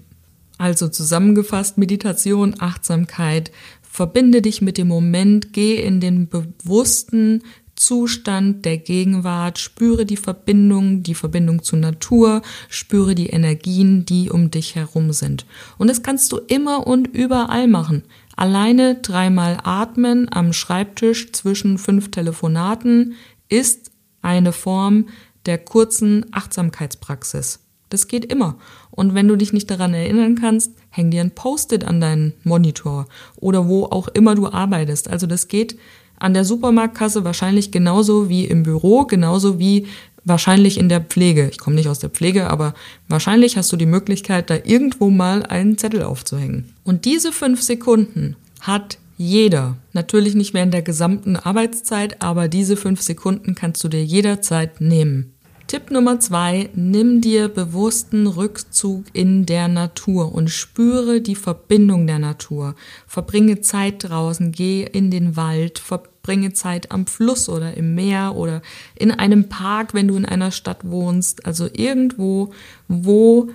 also 0.58 0.88
zusammengefasst 0.88 1.78
Meditation, 1.78 2.56
Achtsamkeit, 2.60 3.51
verbinde 3.82 4.42
dich 4.42 4.62
mit 4.62 4.78
dem 4.78 4.88
Moment, 4.88 5.54
geh 5.54 5.75
in 5.75 6.00
den 6.00 6.30
bewussten 6.30 7.44
Zustand 7.81 8.63
der 8.63 8.77
Gegenwart, 8.77 9.57
spüre 9.57 10.05
die 10.05 10.15
Verbindung, 10.15 11.01
die 11.01 11.15
Verbindung 11.15 11.63
zur 11.63 11.79
Natur, 11.79 12.43
spüre 12.69 13.15
die 13.15 13.31
Energien, 13.31 14.05
die 14.05 14.29
um 14.29 14.51
dich 14.51 14.75
herum 14.75 15.13
sind. 15.13 15.47
Und 15.79 15.89
das 15.89 16.03
kannst 16.03 16.31
du 16.31 16.38
immer 16.38 16.85
und 16.85 17.07
überall 17.07 17.67
machen. 17.67 18.03
Alleine 18.35 18.95
dreimal 19.01 19.57
atmen 19.63 20.31
am 20.31 20.53
Schreibtisch 20.53 21.31
zwischen 21.31 21.79
fünf 21.79 22.11
Telefonaten 22.11 23.15
ist 23.50 23.89
eine 24.21 24.53
Form 24.53 25.07
der 25.47 25.57
kurzen 25.57 26.27
Achtsamkeitspraxis. 26.31 27.61
Das 27.89 28.07
geht 28.07 28.25
immer. 28.25 28.57
Und 28.91 29.15
wenn 29.15 29.27
du 29.27 29.35
dich 29.35 29.53
nicht 29.53 29.71
daran 29.71 29.95
erinnern 29.95 30.35
kannst, 30.35 30.71
häng 30.91 31.09
dir 31.09 31.21
ein 31.21 31.31
Post-it 31.31 31.83
an 31.83 32.00
deinen 32.00 32.33
Monitor 32.43 33.07
oder 33.38 33.67
wo 33.67 33.85
auch 33.85 34.07
immer 34.09 34.35
du 34.35 34.47
arbeitest. 34.47 35.09
Also 35.09 35.25
das 35.25 35.47
geht 35.47 35.77
an 36.22 36.34
der 36.34 36.46
Supermarktkasse 36.46 37.24
wahrscheinlich 37.24 37.72
genauso 37.72 38.30
wie 38.30 38.46
im 38.46 38.63
Büro, 38.63 39.06
genauso 39.06 39.60
wie 39.60 39.88
wahrscheinlich 40.24 40.78
in 40.78 40.88
der 40.88 41.01
Pflege. 41.01 41.50
Ich 41.50 41.58
komme 41.58 41.75
nicht 41.75 41.90
aus 41.90 42.00
der 42.00 42.12
Pflege, 42.12 42.50
aber 42.50 42.74
wahrscheinlich 43.08 43.58
hast 43.58 43.72
du 43.72 43.75
die 43.75 43.88
Möglichkeit, 43.88 44.50
da 44.50 44.58
irgendwo 44.63 45.10
mal 45.10 45.44
einen 45.44 45.78
Zettel 45.78 46.04
aufzuhängen. 46.04 46.74
Und 46.84 47.06
diese 47.06 47.32
fünf 47.32 47.62
Sekunden 47.62 48.36
hat 48.60 49.00
jeder. 49.18 49.78
Natürlich 49.94 50.36
nicht 50.36 50.54
während 50.54 50.74
der 50.74 50.82
gesamten 50.82 51.36
Arbeitszeit, 51.36 52.22
aber 52.22 52.48
diese 52.48 52.78
fünf 52.78 53.01
Sekunden 53.01 53.56
kannst 53.56 53.84
du 53.84 53.88
dir 53.88 54.04
jederzeit 54.04 54.82
nehmen. 54.82 55.34
Tipp 55.72 55.90
Nummer 55.90 56.20
zwei, 56.20 56.70
nimm 56.75 57.22
dir 57.22 57.48
bewussten 57.48 58.28
Rückzug 58.28 59.06
in 59.13 59.46
der 59.46 59.70
Natur 59.70 60.36
und 60.36 60.50
spüre 60.50 61.22
die 61.22 61.34
Verbindung 61.34 62.08
der 62.08 62.20
Natur. 62.20 62.75
Verbringe 63.08 63.62
Zeit 63.62 64.04
draußen, 64.04 64.51
geh 64.51 64.84
in 64.84 65.12
den 65.12 65.38
Wald, 65.38 65.80
verbringe 65.80 66.51
Zeit 66.51 66.92
am 66.92 67.08
Fluss 67.08 67.48
oder 67.48 67.78
im 67.78 67.96
Meer 67.96 68.36
oder 68.36 68.62
in 68.96 69.12
einem 69.12 69.48
Park, 69.48 69.94
wenn 69.94 70.10
du 70.10 70.18
in 70.18 70.25
einer 70.25 70.51
Stadt 70.51 70.80
wohnst. 70.84 71.46
Also 71.46 71.70
irgendwo, 71.72 72.51
wo 72.90 73.48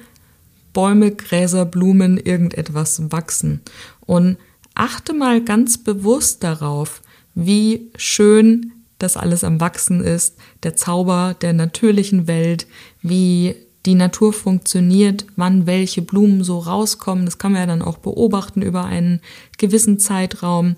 Bäume, 0.73 1.11
Gräser, 1.11 1.67
Blumen, 1.67 2.17
irgendetwas 2.17 3.13
wachsen. 3.13 3.61
Und 4.01 4.39
achte 4.73 5.13
mal 5.13 5.45
ganz 5.45 5.77
bewusst 5.77 6.43
darauf, 6.43 7.03
wie 7.35 7.91
schön 7.95 8.73
das 8.99 9.17
alles 9.17 9.45
am 9.45 9.61
Wachsen 9.61 10.03
ist, 10.03 10.37
der 10.63 10.77
Zauber 10.77 11.37
der 11.41 11.53
natürlichen 11.53 12.27
Welt, 12.27 12.67
wie 13.03 13.55
die 13.87 13.95
Natur 13.95 14.33
funktioniert, 14.33 15.27
wann 15.37 15.67
welche 15.67 16.03
Blumen 16.03 16.43
so 16.43 16.59
rauskommen. 16.59 17.25
Das 17.25 17.39
kann 17.39 17.53
man 17.53 17.63
ja 17.63 17.67
dann 17.67 17.83
auch 17.83 17.99
beobachten 17.99 18.63
über 18.63 18.85
einen 18.85 19.21
gewissen 19.59 19.99
Zeitraum 19.99 20.77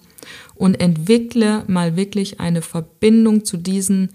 und 0.55 0.81
entwickle 0.81 1.65
mal 1.67 1.97
wirklich 1.97 2.39
eine 2.39 2.61
Verbindung 2.61 3.45
zu 3.45 3.57
diesen 3.57 4.11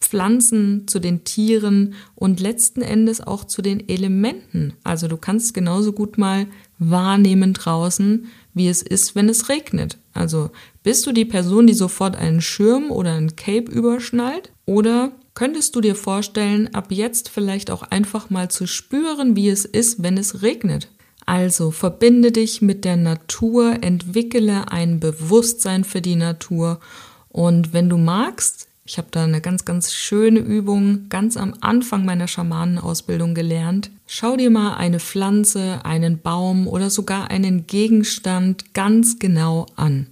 Pflanzen, 0.00 0.88
zu 0.88 0.98
den 0.98 1.24
Tieren 1.24 1.94
und 2.14 2.40
letzten 2.40 2.82
Endes 2.82 3.20
auch 3.20 3.44
zu 3.44 3.62
den 3.62 3.88
Elementen. 3.88 4.74
Also 4.84 5.06
du 5.06 5.16
kannst 5.16 5.54
genauso 5.54 5.92
gut 5.92 6.18
mal 6.18 6.46
wahrnehmen 6.78 7.52
draußen, 7.52 8.26
wie 8.54 8.68
es 8.68 8.82
ist, 8.82 9.14
wenn 9.14 9.28
es 9.28 9.48
regnet. 9.48 9.98
Also 10.12 10.50
bist 10.82 11.06
du 11.06 11.12
die 11.12 11.24
Person, 11.24 11.66
die 11.66 11.74
sofort 11.74 12.16
einen 12.16 12.40
Schirm 12.40 12.90
oder 12.90 13.14
ein 13.14 13.36
Cape 13.36 13.70
überschnallt? 13.70 14.52
Oder 14.66 15.12
könntest 15.34 15.74
du 15.74 15.80
dir 15.80 15.94
vorstellen, 15.94 16.74
ab 16.74 16.88
jetzt 16.90 17.28
vielleicht 17.28 17.70
auch 17.70 17.82
einfach 17.82 18.30
mal 18.30 18.50
zu 18.50 18.66
spüren, 18.66 19.36
wie 19.36 19.48
es 19.48 19.64
ist, 19.64 20.02
wenn 20.02 20.18
es 20.18 20.42
regnet? 20.42 20.88
Also 21.24 21.70
verbinde 21.70 22.32
dich 22.32 22.62
mit 22.62 22.84
der 22.84 22.96
Natur, 22.96 23.76
entwickle 23.82 24.70
ein 24.70 25.00
Bewusstsein 25.00 25.84
für 25.84 26.00
die 26.00 26.16
Natur 26.16 26.80
und 27.28 27.72
wenn 27.72 27.88
du 27.88 27.96
magst, 27.96 28.68
ich 28.84 28.98
habe 28.98 29.08
da 29.12 29.24
eine 29.24 29.40
ganz, 29.40 29.64
ganz 29.64 29.92
schöne 29.92 30.40
Übung 30.40 31.08
ganz 31.08 31.36
am 31.36 31.54
Anfang 31.60 32.04
meiner 32.04 32.26
Schamanenausbildung 32.26 33.34
gelernt. 33.34 33.90
Schau 34.06 34.36
dir 34.36 34.50
mal 34.50 34.74
eine 34.74 34.98
Pflanze, 34.98 35.84
einen 35.84 36.20
Baum 36.20 36.66
oder 36.66 36.90
sogar 36.90 37.30
einen 37.30 37.66
Gegenstand 37.68 38.74
ganz 38.74 39.20
genau 39.20 39.66
an. 39.76 40.08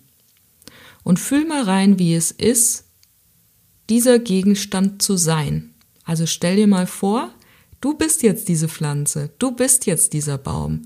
Und 1.02 1.18
fühl 1.18 1.46
mal 1.46 1.64
rein, 1.64 1.98
wie 1.98 2.14
es 2.14 2.30
ist, 2.30 2.84
dieser 3.88 4.20
Gegenstand 4.20 5.02
zu 5.02 5.16
sein. 5.16 5.70
Also 6.04 6.26
stell 6.26 6.54
dir 6.54 6.68
mal 6.68 6.86
vor, 6.86 7.30
du 7.80 7.94
bist 7.94 8.22
jetzt 8.22 8.48
diese 8.48 8.68
Pflanze, 8.68 9.30
du 9.38 9.50
bist 9.50 9.86
jetzt 9.86 10.12
dieser 10.12 10.38
Baum. 10.38 10.82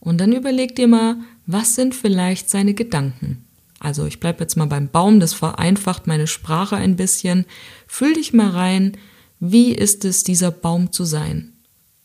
Und 0.00 0.18
dann 0.18 0.32
überleg 0.32 0.76
dir 0.76 0.88
mal, 0.88 1.16
was 1.46 1.74
sind 1.74 1.94
vielleicht 1.94 2.50
seine 2.50 2.74
Gedanken? 2.74 3.47
Also 3.80 4.06
ich 4.06 4.20
bleibe 4.20 4.40
jetzt 4.40 4.56
mal 4.56 4.66
beim 4.66 4.88
Baum, 4.88 5.20
das 5.20 5.34
vereinfacht 5.34 6.06
meine 6.06 6.26
Sprache 6.26 6.76
ein 6.76 6.96
bisschen. 6.96 7.46
Fühl 7.86 8.14
dich 8.14 8.32
mal 8.32 8.50
rein, 8.50 8.96
wie 9.40 9.72
ist 9.72 10.04
es, 10.04 10.24
dieser 10.24 10.50
Baum 10.50 10.92
zu 10.92 11.04
sein? 11.04 11.52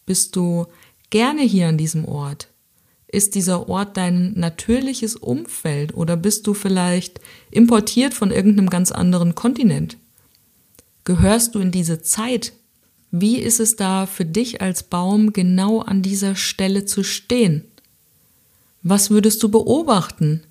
Bist 0.05 0.35
du 0.35 0.67
gerne 1.09 1.41
hier 1.41 1.67
an 1.67 1.77
diesem 1.77 2.05
Ort? 2.05 2.49
Ist 3.07 3.35
dieser 3.35 3.69
Ort 3.69 3.97
dein 3.97 4.33
natürliches 4.33 5.15
Umfeld 5.15 5.93
oder 5.95 6.17
bist 6.17 6.47
du 6.47 6.53
vielleicht 6.53 7.19
importiert 7.51 8.13
von 8.13 8.31
irgendeinem 8.31 8.69
ganz 8.69 8.91
anderen 8.91 9.35
Kontinent? 9.35 9.97
Gehörst 11.05 11.55
du 11.55 11.59
in 11.59 11.71
diese 11.71 12.01
Zeit? 12.01 12.53
Wie 13.11 13.37
ist 13.37 13.59
es 13.59 13.75
da 13.75 14.07
für 14.07 14.25
dich 14.25 14.61
als 14.61 14.83
Baum 14.83 15.33
genau 15.33 15.81
an 15.81 16.01
dieser 16.01 16.35
Stelle 16.35 16.85
zu 16.85 17.03
stehen? 17.03 17.65
Was 18.81 19.11
würdest 19.11 19.43
du 19.43 19.49
beobachten, 19.49 20.41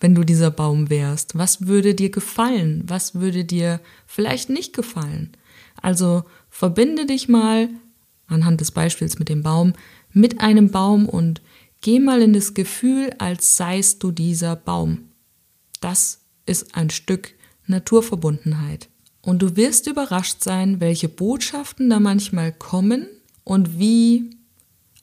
wenn 0.00 0.14
du 0.14 0.24
dieser 0.24 0.50
Baum 0.50 0.90
wärst? 0.90 1.36
Was 1.36 1.66
würde 1.66 1.94
dir 1.94 2.10
gefallen? 2.10 2.82
Was 2.86 3.14
würde 3.14 3.44
dir 3.44 3.80
vielleicht 4.06 4.48
nicht 4.50 4.74
gefallen? 4.74 5.30
Also 5.80 6.24
verbinde 6.48 7.06
dich 7.06 7.28
mal 7.28 7.68
anhand 8.26 8.60
des 8.60 8.70
Beispiels 8.70 9.18
mit 9.18 9.28
dem 9.28 9.42
Baum 9.42 9.74
mit 10.12 10.40
einem 10.40 10.70
Baum 10.70 11.08
und 11.08 11.40
geh 11.80 11.98
mal 12.00 12.22
in 12.22 12.32
das 12.32 12.54
Gefühl, 12.54 13.12
als 13.18 13.56
seist 13.56 14.02
du 14.02 14.10
dieser 14.10 14.56
Baum. 14.56 15.10
Das 15.80 16.20
ist 16.46 16.74
ein 16.74 16.90
Stück 16.90 17.34
Naturverbundenheit. 17.66 18.88
Und 19.22 19.42
du 19.42 19.56
wirst 19.56 19.86
überrascht 19.86 20.42
sein, 20.42 20.80
welche 20.80 21.08
Botschaften 21.08 21.90
da 21.90 22.00
manchmal 22.00 22.52
kommen 22.52 23.06
und 23.44 23.78
wie 23.78 24.30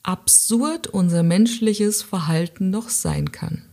absurd 0.02 0.88
unser 0.88 1.22
menschliches 1.22 2.02
Verhalten 2.02 2.70
noch 2.70 2.88
sein 2.88 3.32
kann. 3.32 3.64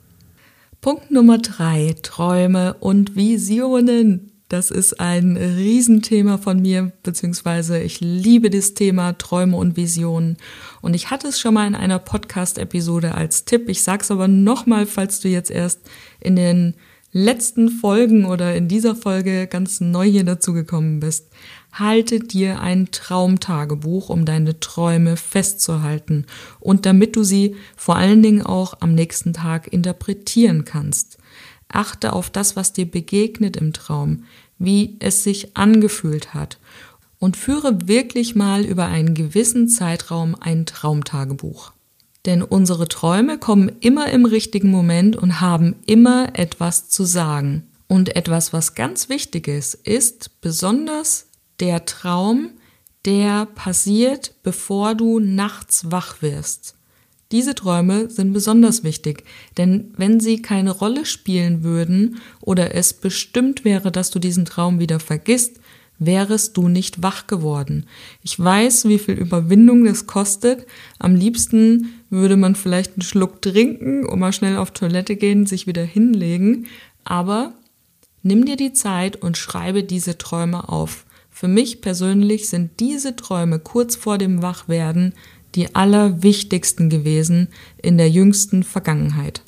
Punkt 0.86 1.10
Nummer 1.10 1.40
drei, 1.40 1.96
Träume 2.04 2.76
und 2.76 3.16
Visionen. 3.16 4.44
Das 4.50 4.70
ist 4.70 5.00
ein 5.00 5.36
Riesenthema 5.36 6.38
von 6.38 6.62
mir, 6.62 6.92
beziehungsweise 7.02 7.82
ich 7.82 8.02
liebe 8.02 8.52
das 8.52 8.76
Thema 8.76 9.14
Träume 9.14 9.58
und 9.58 9.78
Visionen. 9.78 10.38
Und 10.84 10.94
ich 10.94 11.10
hatte 11.10 11.30
es 11.30 11.40
schon 11.40 11.56
mal 11.56 11.66
in 11.66 11.74
einer 11.74 11.98
Podcast-Episode 11.98 13.16
als 13.16 13.46
Tipp. 13.46 13.68
Ich 13.68 13.82
sag's 13.82 14.12
aber 14.12 14.28
nochmal, 14.28 14.86
falls 14.86 15.22
du 15.22 15.28
jetzt 15.28 15.50
erst 15.50 15.80
in 16.20 16.36
den 16.36 16.76
letzten 17.12 17.70
Folgen 17.70 18.26
oder 18.26 18.56
in 18.56 18.68
dieser 18.68 18.96
Folge 18.96 19.48
ganz 19.48 19.82
neu 19.82 20.06
hier 20.06 20.24
dazugekommen 20.24 21.00
bist. 21.00 21.32
Halte 21.78 22.20
dir 22.20 22.62
ein 22.62 22.90
Traumtagebuch, 22.92 24.10
um 24.10 24.24
deine 24.24 24.62
Träume 24.62 25.18
festzuhalten 25.18 26.26
und 26.62 26.86
damit 26.86 27.18
du 27.18 27.24
sie 27.24 27.58
vor 27.76 27.98
allen 27.98 28.24
Dingen 28.24 28.42
auch 28.42 28.76
am 28.80 28.96
nächsten 28.96 29.34
Tag 29.34 29.72
interpretieren 29.72 30.64
kannst. 30.64 31.18
Achte 31.68 32.14
auf 32.14 32.30
das, 32.30 32.56
was 32.56 32.72
dir 32.72 32.90
begegnet 32.90 33.58
im 33.58 33.74
Traum, 33.74 34.24
wie 34.58 34.96
es 35.00 35.24
sich 35.26 35.58
angefühlt 35.58 36.34
hat 36.34 36.60
und 37.20 37.36
führe 37.36 37.90
wirklich 37.90 38.36
mal 38.36 38.64
über 38.64 38.86
einen 38.86 39.14
gewissen 39.14 39.68
Zeitraum 39.68 40.36
ein 40.40 40.66
Traumtagebuch. 40.66 41.74
Denn 42.26 42.42
unsere 42.42 42.88
Träume 42.88 43.38
kommen 43.38 43.72
immer 43.82 44.10
im 44.12 44.26
richtigen 44.26 44.72
Moment 44.72 45.18
und 45.18 45.42
haben 45.42 45.76
immer 45.86 46.38
etwas 46.40 46.88
zu 46.88 47.04
sagen. 47.04 47.68
Und 47.88 48.16
etwas, 48.16 48.54
was 48.54 48.74
ganz 48.74 49.10
wichtig 49.10 49.48
ist, 49.48 49.76
ist 49.76 50.42
besonders 50.42 51.25
der 51.60 51.86
Traum, 51.86 52.52
der 53.06 53.46
passiert, 53.46 54.36
bevor 54.44 54.96
du 54.96 55.20
nachts 55.20 55.92
wach 55.92 56.22
wirst. 56.22 56.76
Diese 57.32 57.56
Träume 57.56 58.10
sind 58.10 58.34
besonders 58.34 58.84
wichtig, 58.84 59.24
denn 59.58 59.94
wenn 59.98 60.20
sie 60.20 60.42
keine 60.42 60.72
Rolle 60.72 61.06
spielen 61.06 61.64
würden 61.64 62.22
oder 62.40 62.76
es 62.76 62.94
bestimmt 62.94 63.66
wäre, 63.66 63.92
dass 63.92 64.12
du 64.12 64.20
diesen 64.20 64.46
Traum 64.46 64.80
wieder 64.80 65.00
vergisst, 65.00 65.60
wärest 65.98 66.58
du 66.58 66.68
nicht 66.68 67.02
wach 67.02 67.28
geworden. 67.28 67.88
Ich 68.22 68.40
weiß, 68.40 68.88
wie 68.88 69.00
viel 69.00 69.16
Überwindung 69.16 69.86
das 69.86 70.08
kostet. 70.08 70.66
Am 71.00 71.16
liebsten 71.16 71.94
würde 72.10 72.38
man 72.38 72.56
vielleicht 72.56 72.94
einen 72.94 73.02
Schluck 73.02 73.42
trinken 73.42 74.06
und 74.06 74.20
mal 74.20 74.34
schnell 74.34 74.58
auf 74.58 74.72
Toilette 74.72 75.16
gehen, 75.16 75.46
sich 75.46 75.68
wieder 75.68 75.84
hinlegen. 75.84 76.68
Aber 77.06 77.54
nimm 78.24 78.46
dir 78.46 78.58
die 78.58 78.74
Zeit 78.74 79.16
und 79.16 79.38
schreibe 79.38 79.84
diese 79.84 80.18
Träume 80.18 80.70
auf. 80.70 81.05
Für 81.38 81.50
mich 81.50 81.82
persönlich 81.82 82.48
sind 82.48 82.80
diese 82.80 83.18
Träume 83.18 83.60
kurz 83.60 83.98
vor 83.98 84.18
dem 84.18 84.42
Wachwerden 84.42 85.14
die 85.54 85.76
allerwichtigsten 85.76 86.90
gewesen 86.90 87.50
in 87.82 87.98
der 87.98 88.10
jüngsten 88.10 88.64
Vergangenheit. 88.64 89.42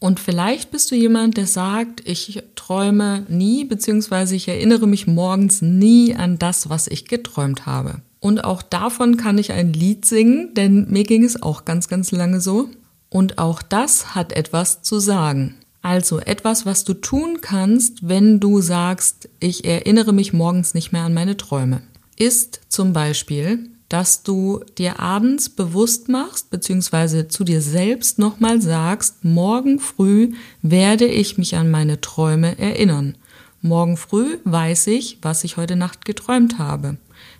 Und 0.00 0.20
vielleicht 0.20 0.70
bist 0.70 0.90
du 0.90 0.96
jemand, 0.96 1.38
der 1.38 1.46
sagt, 1.46 2.06
ich 2.06 2.42
träume 2.56 3.24
nie, 3.30 3.64
beziehungsweise 3.64 4.36
ich 4.36 4.48
erinnere 4.48 4.86
mich 4.86 5.06
morgens 5.06 5.62
nie 5.62 6.14
an 6.14 6.38
das, 6.38 6.68
was 6.68 6.88
ich 6.88 7.06
geträumt 7.06 7.64
habe. 7.64 8.02
Und 8.20 8.44
auch 8.44 8.60
davon 8.60 9.16
kann 9.16 9.38
ich 9.38 9.52
ein 9.52 9.72
Lied 9.72 10.04
singen, 10.04 10.52
denn 10.52 10.90
mir 10.90 11.04
ging 11.04 11.24
es 11.24 11.42
auch 11.42 11.64
ganz, 11.64 11.88
ganz 11.88 12.12
lange 12.12 12.42
so. 12.42 12.68
Und 13.08 13.38
auch 13.38 13.62
das 13.62 14.14
hat 14.14 14.34
etwas 14.34 14.82
zu 14.82 14.98
sagen. 14.98 15.54
Also 15.84 16.18
etwas, 16.18 16.64
was 16.64 16.84
du 16.84 16.94
tun 16.94 17.42
kannst, 17.42 18.08
wenn 18.08 18.40
du 18.40 18.62
sagst, 18.62 19.28
ich 19.38 19.66
erinnere 19.66 20.14
mich 20.14 20.32
morgens 20.32 20.72
nicht 20.72 20.92
mehr 20.92 21.02
an 21.02 21.12
meine 21.12 21.36
Träume, 21.36 21.82
ist 22.16 22.62
zum 22.70 22.94
Beispiel 22.94 23.68
dass 23.90 24.22
du 24.24 24.60
dir 24.78 24.98
abends 24.98 25.50
bewusst 25.50 26.08
machst, 26.08 26.50
beziehungsweise 26.50 27.28
zu 27.28 27.44
dir 27.44 27.60
selbst 27.60 28.18
nochmal 28.18 28.60
sagst, 28.60 29.24
morgen 29.24 29.78
früh 29.78 30.32
werde 30.62 31.04
ich 31.04 31.38
mich 31.38 31.54
an 31.54 31.70
meine 31.70 32.00
Träume 32.00 32.58
erinnern. 32.58 33.16
Morgen 33.60 33.96
früh 33.96 34.38
weiß 34.44 34.88
ich, 34.88 35.18
was 35.22 35.44
ich 35.44 35.58
heute 35.58 35.76
Nacht 35.76 36.04
geträumt 36.04 36.58
habe. 36.58 36.96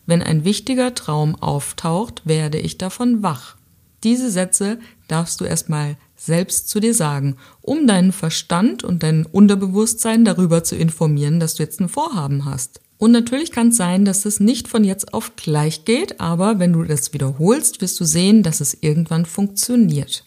Wenn 0.07 0.23
ein 0.23 0.45
wichtiger 0.45 0.95
Traum 0.95 1.35
auftaucht, 1.35 2.23
werde 2.25 2.59
ich 2.59 2.79
davon 2.79 3.25
wach. 3.25 3.57
Diese 4.05 4.31
Sätze 4.31 4.79
darfst 5.09 5.41
du 5.41 5.47
erstmal 5.47 5.97
selbst 6.25 6.69
zu 6.69 6.81
dir 6.81 6.95
sagen, 6.95 7.37
um 7.61 7.87
deinen 7.87 8.13
Verstand 8.13 8.85
und 8.85 9.03
dein 9.03 9.27
Unterbewusstsein 9.27 10.25
darüber 10.25 10.65
zu 10.65 10.77
informieren, 10.77 11.41
dass 11.41 11.55
du 11.55 11.63
jetzt 11.63 11.81
ein 11.81 11.89
Vorhaben 11.89 12.45
hast. 12.45 12.81
Und 12.99 13.13
natürlich 13.13 13.51
kann 13.51 13.69
es 13.69 13.77
sein, 13.77 14.05
dass 14.05 14.25
es 14.25 14.41
nicht 14.41 14.69
von 14.69 14.85
jetzt 14.85 15.13
auf 15.13 15.37
gleich 15.37 15.85
geht, 15.85 16.21
aber 16.21 16.59
wenn 16.59 16.73
du 16.73 16.85
das 16.85 17.13
wiederholst, 17.13 17.81
wirst 17.81 18.01
du 18.01 18.05
sehen, 18.05 18.43
dass 18.43 18.61
es 18.61 18.79
irgendwann 18.81 19.27
funktioniert. 19.27 20.25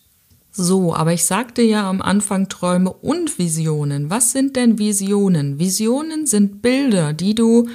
So, 0.51 0.95
aber 0.95 1.13
ich 1.13 1.23
sagte 1.23 1.61
ja 1.61 1.87
am 1.87 2.01
Anfang 2.01 2.49
Träume 2.49 2.91
und 2.91 3.37
Visionen. 3.37 4.09
Was 4.09 4.31
sind 4.31 4.55
denn 4.55 4.79
Visionen? 4.79 5.59
Visionen 5.59 6.25
sind 6.25 6.63
Bilder, 6.63 7.13
die 7.13 7.35
du, 7.35 7.67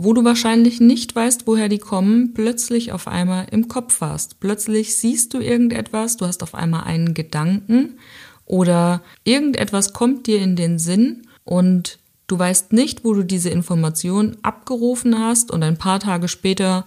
wo 0.00 0.12
du 0.12 0.24
wahrscheinlich 0.24 0.80
nicht 0.80 1.14
weißt, 1.14 1.46
woher 1.46 1.68
die 1.68 1.78
kommen, 1.78 2.32
plötzlich 2.34 2.92
auf 2.92 3.08
einmal 3.08 3.46
im 3.50 3.68
Kopf 3.68 4.00
hast. 4.00 4.40
Plötzlich 4.40 4.96
siehst 4.96 5.34
du 5.34 5.40
irgendetwas, 5.40 6.16
du 6.16 6.26
hast 6.26 6.42
auf 6.42 6.54
einmal 6.54 6.84
einen 6.84 7.14
Gedanken 7.14 7.98
oder 8.44 9.02
irgendetwas 9.24 9.92
kommt 9.92 10.26
dir 10.26 10.40
in 10.40 10.56
den 10.56 10.78
Sinn 10.78 11.26
und 11.44 11.98
Du 12.28 12.38
weißt 12.38 12.74
nicht, 12.74 13.04
wo 13.04 13.14
du 13.14 13.24
diese 13.24 13.48
Information 13.48 14.36
abgerufen 14.42 15.18
hast 15.18 15.50
und 15.50 15.62
ein 15.62 15.78
paar 15.78 15.98
Tage 15.98 16.28
später 16.28 16.84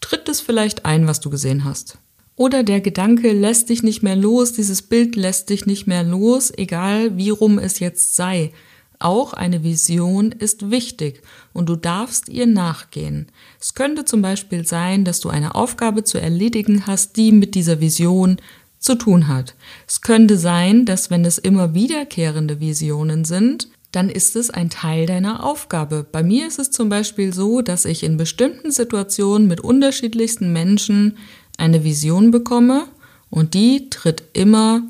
tritt 0.00 0.28
es 0.28 0.40
vielleicht 0.40 0.86
ein, 0.86 1.08
was 1.08 1.18
du 1.18 1.30
gesehen 1.30 1.64
hast. 1.64 1.98
Oder 2.36 2.62
der 2.62 2.80
Gedanke 2.80 3.32
lässt 3.32 3.68
dich 3.68 3.82
nicht 3.82 4.04
mehr 4.04 4.14
los, 4.14 4.52
dieses 4.52 4.82
Bild 4.82 5.16
lässt 5.16 5.50
dich 5.50 5.66
nicht 5.66 5.88
mehr 5.88 6.04
los, 6.04 6.52
egal 6.56 7.16
wie 7.16 7.30
rum 7.30 7.58
es 7.58 7.80
jetzt 7.80 8.14
sei. 8.14 8.52
Auch 8.98 9.32
eine 9.32 9.62
Vision 9.62 10.32
ist 10.32 10.70
wichtig 10.70 11.22
und 11.52 11.68
du 11.68 11.76
darfst 11.76 12.28
ihr 12.28 12.46
nachgehen. 12.46 13.28
Es 13.60 13.74
könnte 13.74 14.04
zum 14.04 14.22
Beispiel 14.22 14.66
sein, 14.66 15.04
dass 15.04 15.20
du 15.20 15.28
eine 15.28 15.54
Aufgabe 15.54 16.02
zu 16.02 16.20
erledigen 16.20 16.86
hast, 16.86 17.16
die 17.16 17.30
mit 17.30 17.54
dieser 17.54 17.80
Vision 17.80 18.38
zu 18.78 18.96
tun 18.96 19.28
hat. 19.28 19.54
Es 19.86 20.00
könnte 20.00 20.36
sein, 20.36 20.84
dass 20.84 21.10
wenn 21.10 21.24
es 21.24 21.38
immer 21.38 21.74
wiederkehrende 21.74 22.60
Visionen 22.60 23.24
sind, 23.24 23.68
dann 23.92 24.10
ist 24.10 24.36
es 24.36 24.50
ein 24.50 24.68
Teil 24.68 25.06
deiner 25.06 25.44
Aufgabe. 25.44 26.04
Bei 26.10 26.22
mir 26.22 26.46
ist 26.46 26.58
es 26.58 26.70
zum 26.70 26.88
Beispiel 26.88 27.32
so, 27.32 27.62
dass 27.62 27.84
ich 27.84 28.02
in 28.02 28.16
bestimmten 28.16 28.70
Situationen 28.70 29.48
mit 29.48 29.60
unterschiedlichsten 29.60 30.52
Menschen 30.52 31.16
eine 31.56 31.84
Vision 31.84 32.30
bekomme 32.30 32.86
und 33.30 33.54
die 33.54 33.90
tritt 33.90 34.24
immer 34.32 34.82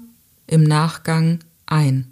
im 0.46 0.64
Nachgang 0.64 1.40
ein. 1.66 2.07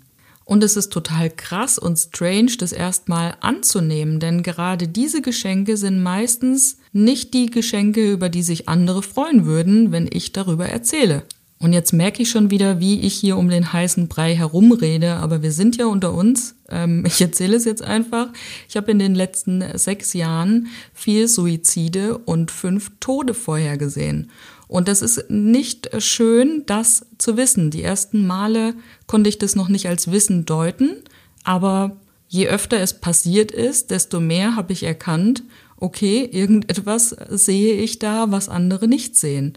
Und 0.46 0.62
es 0.62 0.76
ist 0.76 0.92
total 0.92 1.28
krass 1.28 1.76
und 1.76 1.98
strange, 1.98 2.52
das 2.56 2.70
erstmal 2.70 3.34
anzunehmen, 3.40 4.20
denn 4.20 4.44
gerade 4.44 4.86
diese 4.86 5.20
Geschenke 5.20 5.76
sind 5.76 6.00
meistens 6.00 6.78
nicht 6.92 7.34
die 7.34 7.50
Geschenke, 7.50 8.12
über 8.12 8.28
die 8.28 8.44
sich 8.44 8.68
andere 8.68 9.02
freuen 9.02 9.44
würden, 9.44 9.90
wenn 9.90 10.08
ich 10.08 10.32
darüber 10.32 10.66
erzähle. 10.66 11.24
Und 11.58 11.72
jetzt 11.72 11.92
merke 11.92 12.22
ich 12.22 12.30
schon 12.30 12.50
wieder, 12.50 12.78
wie 12.78 13.00
ich 13.00 13.14
hier 13.14 13.36
um 13.36 13.48
den 13.48 13.72
heißen 13.72 14.06
Brei 14.06 14.36
herumrede, 14.36 15.14
aber 15.14 15.42
wir 15.42 15.50
sind 15.50 15.76
ja 15.76 15.86
unter 15.86 16.14
uns. 16.14 16.54
Ähm, 16.68 17.04
ich 17.06 17.20
erzähle 17.20 17.56
es 17.56 17.64
jetzt 17.64 17.82
einfach. 17.82 18.28
Ich 18.68 18.76
habe 18.76 18.92
in 18.92 19.00
den 19.00 19.16
letzten 19.16 19.64
sechs 19.76 20.12
Jahren 20.12 20.68
vier 20.94 21.26
Suizide 21.26 22.18
und 22.18 22.52
fünf 22.52 22.92
Tode 23.00 23.34
vorhergesehen. 23.34 24.30
Und 24.68 24.88
das 24.88 25.02
ist 25.02 25.30
nicht 25.30 25.90
schön, 26.02 26.64
das 26.66 27.06
zu 27.18 27.36
wissen. 27.36 27.70
Die 27.70 27.82
ersten 27.82 28.26
Male 28.26 28.74
konnte 29.06 29.28
ich 29.28 29.38
das 29.38 29.54
noch 29.54 29.68
nicht 29.68 29.88
als 29.88 30.10
Wissen 30.10 30.44
deuten, 30.44 30.96
aber 31.44 31.96
je 32.28 32.48
öfter 32.48 32.80
es 32.80 32.94
passiert 32.94 33.52
ist, 33.52 33.90
desto 33.90 34.20
mehr 34.20 34.56
habe 34.56 34.72
ich 34.72 34.82
erkannt, 34.82 35.44
okay, 35.78 36.28
irgendetwas 36.30 37.10
sehe 37.30 37.74
ich 37.74 37.98
da, 37.98 38.30
was 38.30 38.48
andere 38.48 38.88
nicht 38.88 39.16
sehen. 39.16 39.56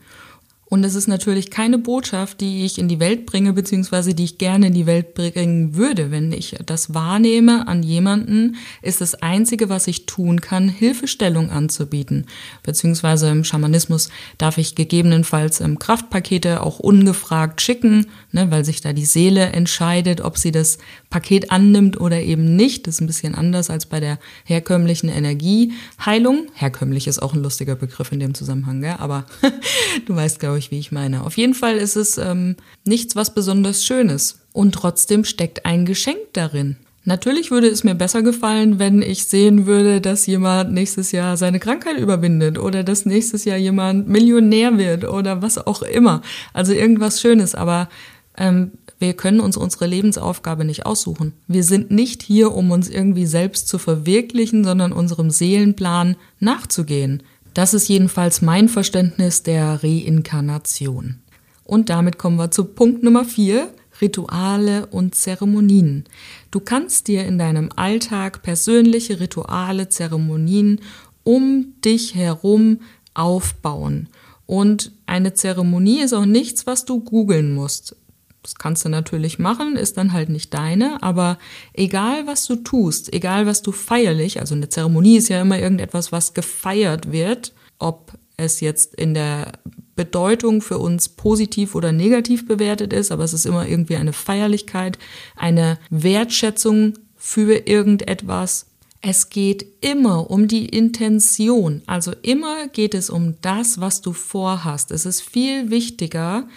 Und 0.69 0.83
es 0.83 0.93
ist 0.93 1.07
natürlich 1.07 1.49
keine 1.49 1.79
Botschaft, 1.79 2.41
die 2.41 2.63
ich 2.63 2.77
in 2.77 2.87
die 2.87 2.99
Welt 2.99 3.25
bringe, 3.25 3.53
beziehungsweise 3.53 4.13
die 4.13 4.25
ich 4.25 4.37
gerne 4.37 4.67
in 4.67 4.73
die 4.73 4.85
Welt 4.85 5.15
bringen 5.15 5.75
würde. 5.75 6.11
Wenn 6.11 6.31
ich 6.31 6.57
das 6.63 6.93
wahrnehme 6.93 7.67
an 7.67 7.81
jemanden, 7.81 8.55
ist 8.83 9.01
das 9.01 9.15
Einzige, 9.15 9.69
was 9.69 9.87
ich 9.87 10.05
tun 10.05 10.41
kann, 10.41 10.69
Hilfestellung 10.69 11.49
anzubieten. 11.49 12.27
Beziehungsweise 12.61 13.29
im 13.29 13.43
Schamanismus 13.43 14.09
darf 14.37 14.59
ich 14.59 14.75
gegebenenfalls 14.75 15.59
ähm, 15.59 15.79
Kraftpakete 15.79 16.61
auch 16.61 16.77
ungefragt 16.77 17.61
schicken, 17.61 18.05
ne, 18.31 18.51
weil 18.51 18.63
sich 18.63 18.81
da 18.81 18.93
die 18.93 19.05
Seele 19.05 19.47
entscheidet, 19.47 20.21
ob 20.21 20.37
sie 20.37 20.51
das 20.51 20.77
Paket 21.09 21.51
annimmt 21.51 21.99
oder 21.99 22.21
eben 22.21 22.55
nicht. 22.55 22.85
Das 22.85 22.95
ist 22.95 23.01
ein 23.01 23.07
bisschen 23.07 23.33
anders 23.33 23.71
als 23.71 23.87
bei 23.87 23.99
der 23.99 24.19
herkömmlichen 24.43 25.09
Energieheilung. 25.09 26.47
Herkömmlich 26.53 27.07
ist 27.07 27.23
auch 27.23 27.33
ein 27.33 27.41
lustiger 27.41 27.75
Begriff 27.75 28.11
in 28.11 28.19
dem 28.19 28.35
Zusammenhang, 28.35 28.81
gell? 28.81 28.97
aber 28.99 29.25
du 30.05 30.15
weißt, 30.15 30.39
glaube 30.39 30.58
ich, 30.58 30.58
wie 30.71 30.79
ich 30.79 30.91
meine. 30.91 31.23
Auf 31.23 31.37
jeden 31.37 31.53
Fall 31.53 31.77
ist 31.77 31.95
es 31.95 32.17
ähm, 32.17 32.55
nichts, 32.85 33.15
was 33.15 33.33
besonders 33.33 33.85
Schönes. 33.85 34.39
Und 34.53 34.73
trotzdem 34.75 35.23
steckt 35.23 35.65
ein 35.65 35.85
Geschenk 35.85 36.19
darin. 36.33 36.75
Natürlich 37.05 37.49
würde 37.49 37.67
es 37.67 37.83
mir 37.83 37.95
besser 37.95 38.21
gefallen, 38.21 38.77
wenn 38.77 39.01
ich 39.01 39.23
sehen 39.25 39.65
würde, 39.65 40.01
dass 40.01 40.27
jemand 40.27 40.73
nächstes 40.73 41.11
Jahr 41.11 41.37
seine 41.37 41.59
Krankheit 41.59 41.97
überwindet 41.97 42.59
oder 42.59 42.83
dass 42.83 43.05
nächstes 43.05 43.45
Jahr 43.45 43.57
jemand 43.57 44.07
Millionär 44.07 44.77
wird 44.77 45.05
oder 45.05 45.41
was 45.41 45.57
auch 45.57 45.81
immer. 45.81 46.21
Also 46.53 46.73
irgendwas 46.73 47.21
Schönes. 47.21 47.55
Aber 47.55 47.89
ähm, 48.37 48.71
Wir 48.99 49.13
können 49.13 49.39
uns 49.39 49.55
unsere 49.55 49.87
Lebensaufgabe 49.87 50.65
nicht 50.65 50.85
aussuchen. 50.85 51.33
Wir 51.47 51.63
sind 51.63 51.89
nicht 51.89 52.21
hier, 52.21 52.53
um 52.53 52.69
uns 52.71 52.89
irgendwie 52.89 53.25
selbst 53.25 53.69
zu 53.69 53.77
verwirklichen, 53.77 54.65
sondern 54.65 54.91
unserem 54.91 55.31
Seelenplan 55.31 56.17
nachzugehen. 56.39 57.23
Das 57.53 57.73
ist 57.73 57.87
jedenfalls 57.87 58.41
mein 58.41 58.69
Verständnis 58.69 59.43
der 59.43 59.83
Reinkarnation. 59.83 61.19
Und 61.63 61.89
damit 61.89 62.17
kommen 62.17 62.37
wir 62.37 62.51
zu 62.51 62.65
Punkt 62.65 63.03
Nummer 63.03 63.25
vier. 63.25 63.69
Rituale 64.01 64.85
und 64.87 65.13
Zeremonien. 65.15 66.05
Du 66.51 66.59
kannst 66.59 67.07
dir 67.07 67.25
in 67.25 67.37
deinem 67.37 67.69
Alltag 67.75 68.41
persönliche 68.43 69.19
Rituale, 69.19 69.89
Zeremonien 69.89 70.79
um 71.23 71.73
dich 71.83 72.15
herum 72.15 72.79
aufbauen. 73.13 74.07
Und 74.45 74.93
eine 75.05 75.33
Zeremonie 75.33 76.01
ist 76.01 76.13
auch 76.13 76.25
nichts, 76.25 76.65
was 76.65 76.85
du 76.85 77.01
googeln 77.01 77.53
musst. 77.53 77.95
Das 78.43 78.55
kannst 78.55 78.85
du 78.85 78.89
natürlich 78.89 79.37
machen, 79.37 79.75
ist 79.75 79.97
dann 79.97 80.13
halt 80.13 80.29
nicht 80.29 80.53
deine, 80.53 81.03
aber 81.03 81.37
egal 81.73 82.25
was 82.25 82.45
du 82.45 82.55
tust, 82.55 83.11
egal 83.13 83.45
was 83.45 83.61
du 83.61 83.71
feierlich, 83.71 84.39
also 84.39 84.55
eine 84.55 84.69
Zeremonie 84.69 85.17
ist 85.17 85.27
ja 85.27 85.41
immer 85.41 85.59
irgendetwas, 85.59 86.11
was 86.11 86.33
gefeiert 86.33 87.11
wird, 87.11 87.53
ob 87.79 88.13
es 88.37 88.61
jetzt 88.61 88.95
in 88.95 89.13
der 89.13 89.51
Bedeutung 89.95 90.61
für 90.61 90.77
uns 90.77 91.09
positiv 91.09 91.75
oder 91.75 91.91
negativ 91.91 92.47
bewertet 92.47 92.93
ist, 92.93 93.11
aber 93.11 93.25
es 93.25 93.33
ist 93.33 93.45
immer 93.45 93.67
irgendwie 93.67 93.97
eine 93.97 94.13
Feierlichkeit, 94.13 94.97
eine 95.35 95.77
Wertschätzung 95.89 96.93
für 97.17 97.67
irgendetwas. 97.67 98.67
Es 99.01 99.29
geht 99.29 99.65
immer 99.81 100.31
um 100.31 100.47
die 100.47 100.65
Intention, 100.67 101.81
also 101.85 102.13
immer 102.21 102.69
geht 102.69 102.93
es 102.93 103.09
um 103.09 103.35
das, 103.41 103.81
was 103.81 104.01
du 104.01 104.13
vorhast. 104.13 104.91
Es 104.91 105.05
ist 105.05 105.21
viel 105.21 105.69
wichtiger, 105.69 106.47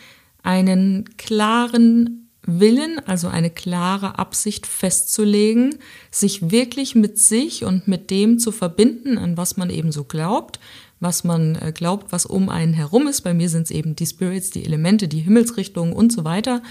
einen 0.42 1.04
klaren 1.16 2.28
Willen, 2.44 2.98
also 3.06 3.28
eine 3.28 3.50
klare 3.50 4.18
Absicht 4.18 4.66
festzulegen, 4.66 5.76
sich 6.10 6.50
wirklich 6.50 6.94
mit 6.96 7.18
sich 7.18 7.64
und 7.64 7.86
mit 7.86 8.10
dem 8.10 8.38
zu 8.40 8.50
verbinden, 8.50 9.16
an 9.16 9.36
was 9.36 9.56
man 9.56 9.70
eben 9.70 9.92
so 9.92 10.02
glaubt, 10.02 10.58
was 10.98 11.22
man 11.22 11.54
äh, 11.56 11.72
glaubt, 11.72 12.10
was 12.10 12.26
um 12.26 12.48
einen 12.48 12.72
herum 12.72 13.06
ist. 13.06 13.20
Bei 13.20 13.32
mir 13.32 13.48
sind 13.48 13.64
es 13.64 13.70
eben 13.70 13.94
die 13.94 14.06
Spirits, 14.06 14.50
die 14.50 14.64
Elemente, 14.64 15.06
die 15.06 15.20
Himmelsrichtungen 15.20 15.92
und 15.92 16.12
so 16.12 16.24
weiter. 16.24 16.62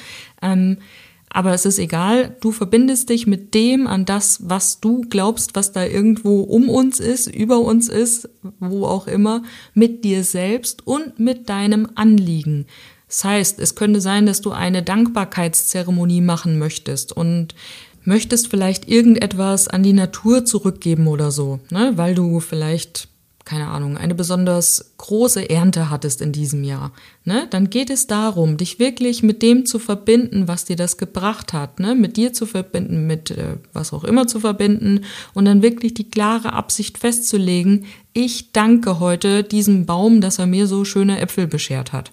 Ähm, 0.41 0.77
aber 1.33 1.53
es 1.53 1.65
ist 1.65 1.79
egal, 1.79 2.35
du 2.41 2.51
verbindest 2.51 3.09
dich 3.09 3.25
mit 3.25 3.53
dem 3.53 3.87
an 3.87 4.03
das, 4.03 4.49
was 4.49 4.81
du 4.81 5.01
glaubst, 5.09 5.55
was 5.55 5.71
da 5.71 5.85
irgendwo 5.85 6.41
um 6.41 6.67
uns 6.67 6.99
ist, 6.99 7.27
über 7.27 7.59
uns 7.59 7.87
ist, 7.87 8.29
wo 8.59 8.85
auch 8.85 9.07
immer, 9.07 9.43
mit 9.73 10.03
dir 10.03 10.25
selbst 10.25 10.85
und 10.85 11.19
mit 11.19 11.47
deinem 11.47 11.87
Anliegen. 11.95 12.65
Das 13.11 13.25
heißt, 13.25 13.59
es 13.59 13.75
könnte 13.75 13.99
sein, 13.99 14.25
dass 14.25 14.39
du 14.39 14.51
eine 14.51 14.83
Dankbarkeitszeremonie 14.83 16.21
machen 16.21 16.57
möchtest 16.57 17.11
und 17.11 17.55
möchtest 18.05 18.47
vielleicht 18.47 18.87
irgendetwas 18.87 19.67
an 19.67 19.83
die 19.83 19.91
Natur 19.91 20.45
zurückgeben 20.45 21.07
oder 21.07 21.29
so, 21.29 21.59
ne? 21.71 21.91
weil 21.97 22.15
du 22.15 22.39
vielleicht 22.39 23.09
keine 23.43 23.67
Ahnung, 23.67 23.97
eine 23.97 24.15
besonders 24.15 24.93
große 24.97 25.49
Ernte 25.49 25.89
hattest 25.89 26.21
in 26.21 26.31
diesem 26.31 26.63
Jahr, 26.63 26.91
ne, 27.25 27.47
dann 27.49 27.71
geht 27.71 27.89
es 27.89 28.05
darum, 28.07 28.55
dich 28.55 28.77
wirklich 28.77 29.23
mit 29.23 29.41
dem 29.41 29.65
zu 29.65 29.79
verbinden, 29.79 30.47
was 30.47 30.65
dir 30.65 30.75
das 30.75 30.95
gebracht 30.95 31.51
hat, 31.51 31.79
ne, 31.79 31.95
mit 31.95 32.17
dir 32.17 32.33
zu 32.33 32.45
verbinden, 32.45 33.07
mit 33.07 33.31
äh, 33.31 33.57
was 33.73 33.93
auch 33.93 34.03
immer 34.03 34.27
zu 34.27 34.39
verbinden 34.39 35.01
und 35.33 35.45
dann 35.45 35.63
wirklich 35.63 35.95
die 35.95 36.09
klare 36.09 36.53
Absicht 36.53 36.99
festzulegen, 36.99 37.85
ich 38.13 38.51
danke 38.51 38.99
heute 38.99 39.43
diesem 39.43 39.85
Baum, 39.87 40.21
dass 40.21 40.37
er 40.39 40.45
mir 40.45 40.67
so 40.67 40.85
schöne 40.85 41.19
Äpfel 41.19 41.47
beschert 41.47 41.93
hat. 41.93 42.11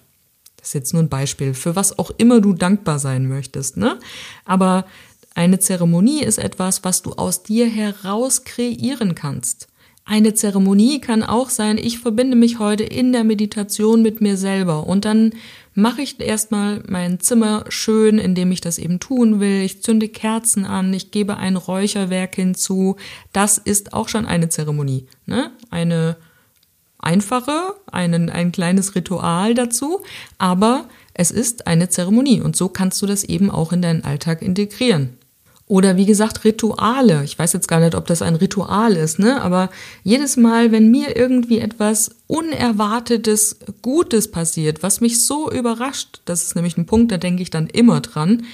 Ist 0.69 0.75
jetzt 0.75 0.93
nur 0.93 1.01
ein 1.01 1.09
Beispiel, 1.09 1.55
für 1.55 1.75
was 1.75 1.97
auch 1.97 2.11
immer 2.19 2.41
du 2.41 2.53
dankbar 2.53 2.99
sein 2.99 3.27
möchtest, 3.27 3.75
ne? 3.75 3.97
Aber 4.45 4.85
eine 5.33 5.57
Zeremonie 5.57 6.21
ist 6.21 6.37
etwas, 6.37 6.83
was 6.83 7.01
du 7.01 7.13
aus 7.13 7.41
dir 7.41 7.67
heraus 7.67 8.43
kreieren 8.43 9.15
kannst. 9.15 9.67
Eine 10.05 10.35
Zeremonie 10.35 11.01
kann 11.01 11.23
auch 11.23 11.49
sein, 11.49 11.79
ich 11.79 11.97
verbinde 11.97 12.37
mich 12.37 12.59
heute 12.59 12.83
in 12.83 13.13
der 13.13 13.23
Meditation 13.23 14.03
mit 14.03 14.21
mir 14.21 14.37
selber 14.37 14.85
und 14.85 15.05
dann 15.05 15.31
mache 15.73 16.03
ich 16.03 16.19
erstmal 16.19 16.83
mein 16.87 17.19
Zimmer 17.19 17.65
schön, 17.69 18.19
indem 18.19 18.51
ich 18.51 18.61
das 18.61 18.77
eben 18.77 18.99
tun 18.99 19.39
will. 19.39 19.63
Ich 19.63 19.81
zünde 19.81 20.07
Kerzen 20.07 20.65
an, 20.65 20.93
ich 20.93 21.09
gebe 21.09 21.37
ein 21.37 21.55
Räucherwerk 21.55 22.35
hinzu. 22.35 22.95
Das 23.33 23.57
ist 23.57 23.93
auch 23.93 24.07
schon 24.07 24.27
eine 24.27 24.49
Zeremonie. 24.49 25.07
Ne? 25.25 25.49
Eine 25.71 26.17
einfache, 26.99 27.75
einen, 27.91 28.29
ein 28.29 28.51
kleines 28.51 28.95
Ritual 28.95 29.53
dazu, 29.53 30.01
aber 30.37 30.85
es 31.13 31.31
ist 31.31 31.67
eine 31.67 31.89
Zeremonie 31.89 32.41
und 32.41 32.55
so 32.55 32.69
kannst 32.69 33.01
du 33.01 33.05
das 33.05 33.23
eben 33.23 33.49
auch 33.49 33.73
in 33.73 33.81
deinen 33.81 34.03
Alltag 34.03 34.41
integrieren. 34.41 35.17
Oder 35.69 35.97
wie 35.97 36.07
gesagt, 36.07 36.45
Rituale. 36.45 37.23
Ich 37.23 37.37
weiß 37.37 37.53
jetzt 37.53 37.67
gar 37.67 37.79
nicht, 37.79 37.93
ob 37.93 38.07
das 38.07 38.23
ein 38.23 38.33
Ritual 38.33 38.95
ist, 38.95 39.19
ne? 39.19 39.39
Aber 39.39 39.69
jedes 40.03 40.35
Mal, 40.35 40.71
wenn 40.71 40.89
mir 40.89 41.15
irgendwie 41.15 41.59
etwas 41.59 42.15
Unerwartetes, 42.25 43.59
Gutes 43.83 44.31
passiert, 44.31 44.81
was 44.81 44.99
mich 44.99 45.23
so 45.23 45.51
überrascht, 45.51 46.21
das 46.25 46.43
ist 46.43 46.55
nämlich 46.55 46.75
ein 46.75 46.87
Punkt, 46.87 47.11
da 47.11 47.17
denke 47.17 47.43
ich 47.43 47.51
dann 47.51 47.67
immer 47.67 48.01
dran, 48.01 48.45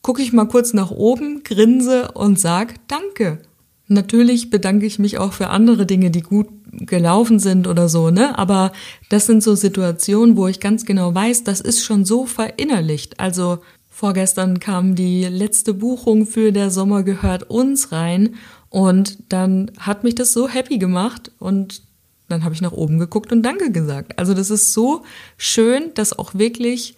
gucke 0.00 0.22
ich 0.22 0.32
mal 0.32 0.46
kurz 0.46 0.72
nach 0.72 0.90
oben, 0.90 1.42
grinse 1.44 2.10
und 2.12 2.40
sag 2.40 2.76
Danke. 2.88 3.42
Natürlich 3.86 4.48
bedanke 4.48 4.86
ich 4.86 4.98
mich 4.98 5.18
auch 5.18 5.34
für 5.34 5.48
andere 5.48 5.84
Dinge, 5.84 6.10
die 6.10 6.22
gut 6.22 6.48
gelaufen 6.72 7.38
sind 7.38 7.66
oder 7.66 7.88
so, 7.88 8.10
ne? 8.10 8.38
Aber 8.38 8.72
das 9.08 9.26
sind 9.26 9.42
so 9.42 9.54
Situationen, 9.54 10.36
wo 10.36 10.48
ich 10.48 10.60
ganz 10.60 10.84
genau 10.84 11.14
weiß, 11.14 11.44
das 11.44 11.60
ist 11.60 11.84
schon 11.84 12.04
so 12.04 12.26
verinnerlicht. 12.26 13.20
Also 13.20 13.58
Vorgestern 14.02 14.58
kam 14.58 14.94
die 14.96 15.26
letzte 15.26 15.74
Buchung 15.74 16.26
für 16.26 16.50
der 16.50 16.70
Sommer 16.70 17.04
gehört 17.04 17.48
uns 17.50 17.92
rein 17.92 18.36
und 18.70 19.18
dann 19.28 19.70
hat 19.78 20.02
mich 20.02 20.14
das 20.14 20.32
so 20.32 20.48
happy 20.48 20.78
gemacht 20.78 21.30
und 21.38 21.82
dann 22.28 22.42
habe 22.42 22.54
ich 22.54 22.62
nach 22.62 22.72
oben 22.72 22.98
geguckt 22.98 23.30
und 23.30 23.42
Danke 23.42 23.70
gesagt. 23.70 24.18
Also 24.18 24.32
das 24.32 24.50
ist 24.50 24.72
so 24.72 25.04
schön, 25.36 25.92
das 25.94 26.18
auch 26.18 26.34
wirklich 26.34 26.96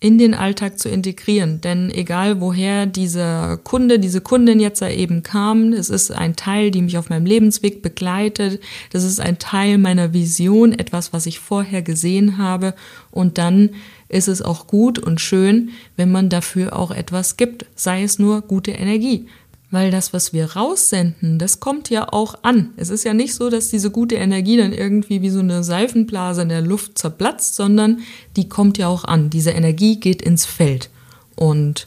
in 0.00 0.16
den 0.16 0.34
Alltag 0.34 0.78
zu 0.78 0.88
integrieren. 0.88 1.60
Denn 1.60 1.90
egal 1.90 2.40
woher 2.40 2.86
dieser 2.86 3.56
Kunde, 3.56 3.98
diese 3.98 4.20
Kundin 4.20 4.60
jetzt 4.60 4.80
da 4.80 4.88
eben 4.88 5.24
kam, 5.24 5.72
es 5.72 5.90
ist 5.90 6.12
ein 6.12 6.36
Teil, 6.36 6.70
die 6.70 6.82
mich 6.82 6.98
auf 6.98 7.10
meinem 7.10 7.26
Lebensweg 7.26 7.82
begleitet. 7.82 8.60
Das 8.90 9.02
ist 9.02 9.20
ein 9.20 9.38
Teil 9.38 9.76
meiner 9.76 10.12
Vision, 10.12 10.72
etwas, 10.72 11.12
was 11.12 11.26
ich 11.26 11.40
vorher 11.40 11.82
gesehen 11.82 12.38
habe. 12.38 12.74
Und 13.10 13.38
dann 13.38 13.70
ist 14.08 14.28
es 14.28 14.40
auch 14.40 14.68
gut 14.68 14.98
und 14.98 15.20
schön, 15.20 15.70
wenn 15.96 16.12
man 16.12 16.28
dafür 16.28 16.76
auch 16.76 16.92
etwas 16.92 17.36
gibt, 17.36 17.66
sei 17.74 18.04
es 18.04 18.18
nur 18.18 18.42
gute 18.42 18.70
Energie. 18.70 19.26
Weil 19.70 19.90
das, 19.90 20.14
was 20.14 20.32
wir 20.32 20.52
raussenden, 20.56 21.38
das 21.38 21.60
kommt 21.60 21.90
ja 21.90 22.10
auch 22.10 22.42
an. 22.42 22.72
Es 22.76 22.88
ist 22.88 23.04
ja 23.04 23.12
nicht 23.12 23.34
so, 23.34 23.50
dass 23.50 23.68
diese 23.68 23.90
gute 23.90 24.14
Energie 24.14 24.56
dann 24.56 24.72
irgendwie 24.72 25.20
wie 25.20 25.28
so 25.28 25.40
eine 25.40 25.62
Seifenblase 25.62 26.42
in 26.42 26.48
der 26.48 26.62
Luft 26.62 26.96
zerplatzt, 26.96 27.54
sondern 27.54 28.00
die 28.36 28.48
kommt 28.48 28.78
ja 28.78 28.88
auch 28.88 29.04
an. 29.04 29.28
Diese 29.28 29.50
Energie 29.50 30.00
geht 30.00 30.22
ins 30.22 30.46
Feld. 30.46 30.88
Und 31.36 31.86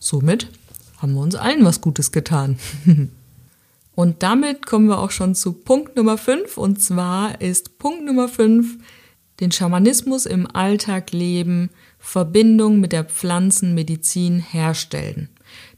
somit 0.00 0.48
haben 0.98 1.14
wir 1.14 1.20
uns 1.20 1.36
allen 1.36 1.64
was 1.64 1.80
Gutes 1.80 2.10
getan. 2.10 2.58
und 3.94 4.22
damit 4.24 4.66
kommen 4.66 4.88
wir 4.88 4.98
auch 4.98 5.12
schon 5.12 5.36
zu 5.36 5.52
Punkt 5.52 5.96
Nummer 5.96 6.18
5. 6.18 6.58
Und 6.58 6.82
zwar 6.82 7.40
ist 7.40 7.78
Punkt 7.78 8.04
Nummer 8.04 8.28
5 8.28 8.78
den 9.42 9.50
Schamanismus 9.50 10.26
im 10.26 10.46
Alltag 10.54 11.12
leben, 11.12 11.70
Verbindung 11.98 12.80
mit 12.80 12.92
der 12.92 13.04
Pflanzenmedizin 13.04 14.38
herstellen. 14.38 15.28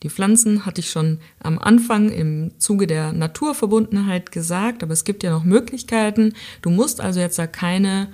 Die 0.05 0.11
Pflanzen 0.11 0.67
hatte 0.67 0.83
ich 0.83 0.91
schon 0.91 1.19
am 1.41 1.59
Anfang 1.59 2.11
im 2.11 2.51
Zuge 2.59 2.87
der 2.87 3.15
Naturverbundenheit 3.15 4.31
gesagt, 4.31 4.83
aber 4.83 4.93
es 4.93 5.05
gibt 5.05 5.23
ja 5.23 5.31
noch 5.31 5.45
Möglichkeiten. 5.45 6.35
Du 6.61 6.69
musst 6.69 7.01
also 7.01 7.21
jetzt 7.21 7.39
da 7.39 7.47
keine 7.47 8.09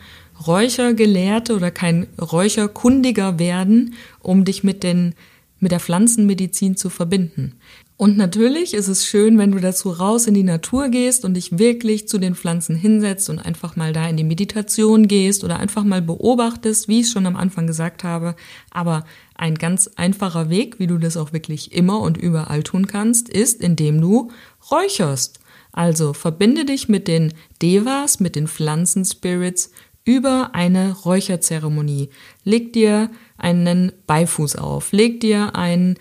Räuchergelehrte 0.47 1.57
oder 1.57 1.73
kein 1.73 2.07
Räucherkundiger 2.17 3.41
werden, 3.41 3.95
um 4.21 4.45
dich 4.45 4.63
mit 4.63 4.85
den 4.85 5.15
mit 5.59 5.73
der 5.73 5.81
Pflanzenmedizin 5.81 6.77
zu 6.77 6.91
verbinden. 6.91 7.57
Und 8.01 8.17
natürlich 8.17 8.73
ist 8.73 8.89
es 8.89 9.05
schön, 9.05 9.37
wenn 9.37 9.53
du 9.53 9.59
dazu 9.59 9.91
raus 9.91 10.27
in 10.27 10.33
die 10.33 10.43
Natur 10.43 10.89
gehst 10.89 11.27
und 11.27 11.35
dich 11.35 11.59
wirklich 11.59 12.09
zu 12.09 12.17
den 12.17 12.35
Pflanzen 12.35 12.75
hinsetzt 12.75 13.29
und 13.29 13.39
einfach 13.39 13.77
mal 13.77 13.93
da 13.93 14.09
in 14.09 14.17
die 14.17 14.25
Meditation 14.25 15.07
gehst 15.07 15.45
oder 15.45 15.59
einfach 15.59 15.85
mal 15.85 16.01
beobachtest, 16.01 16.89
wie 16.89 17.01
ich 17.01 17.11
schon 17.11 17.27
am 17.27 17.37
Anfang 17.37 17.67
gesagt 17.67 18.03
habe. 18.03 18.37
Aber 18.71 19.05
ein 19.35 19.55
ganz 19.55 19.87
einfacher 19.97 20.49
Weg, 20.49 20.79
wie 20.79 20.87
du 20.87 20.97
das 20.97 21.19
auch 21.19 21.35
wirklich 21.35 21.73
immer 21.73 22.01
und 22.01 22.17
überall 22.17 22.63
tun 22.63 22.87
kannst, 22.87 23.29
ist, 23.29 23.61
indem 23.61 24.01
du 24.01 24.31
räucherst. 24.71 25.39
Also 25.71 26.15
verbinde 26.15 26.65
dich 26.65 26.89
mit 26.89 27.07
den 27.07 27.35
Devas, 27.61 28.19
mit 28.19 28.35
den 28.35 28.49
Pflanzenspirits 28.49 29.73
über 30.07 30.55
eine 30.55 30.95
Räucherzeremonie. 30.95 32.09
Leg 32.45 32.73
dir 32.73 33.11
einen 33.37 33.93
Beifuß 34.07 34.57
auf, 34.57 34.91
leg 34.93 35.21
dir 35.21 35.55
ein 35.55 35.99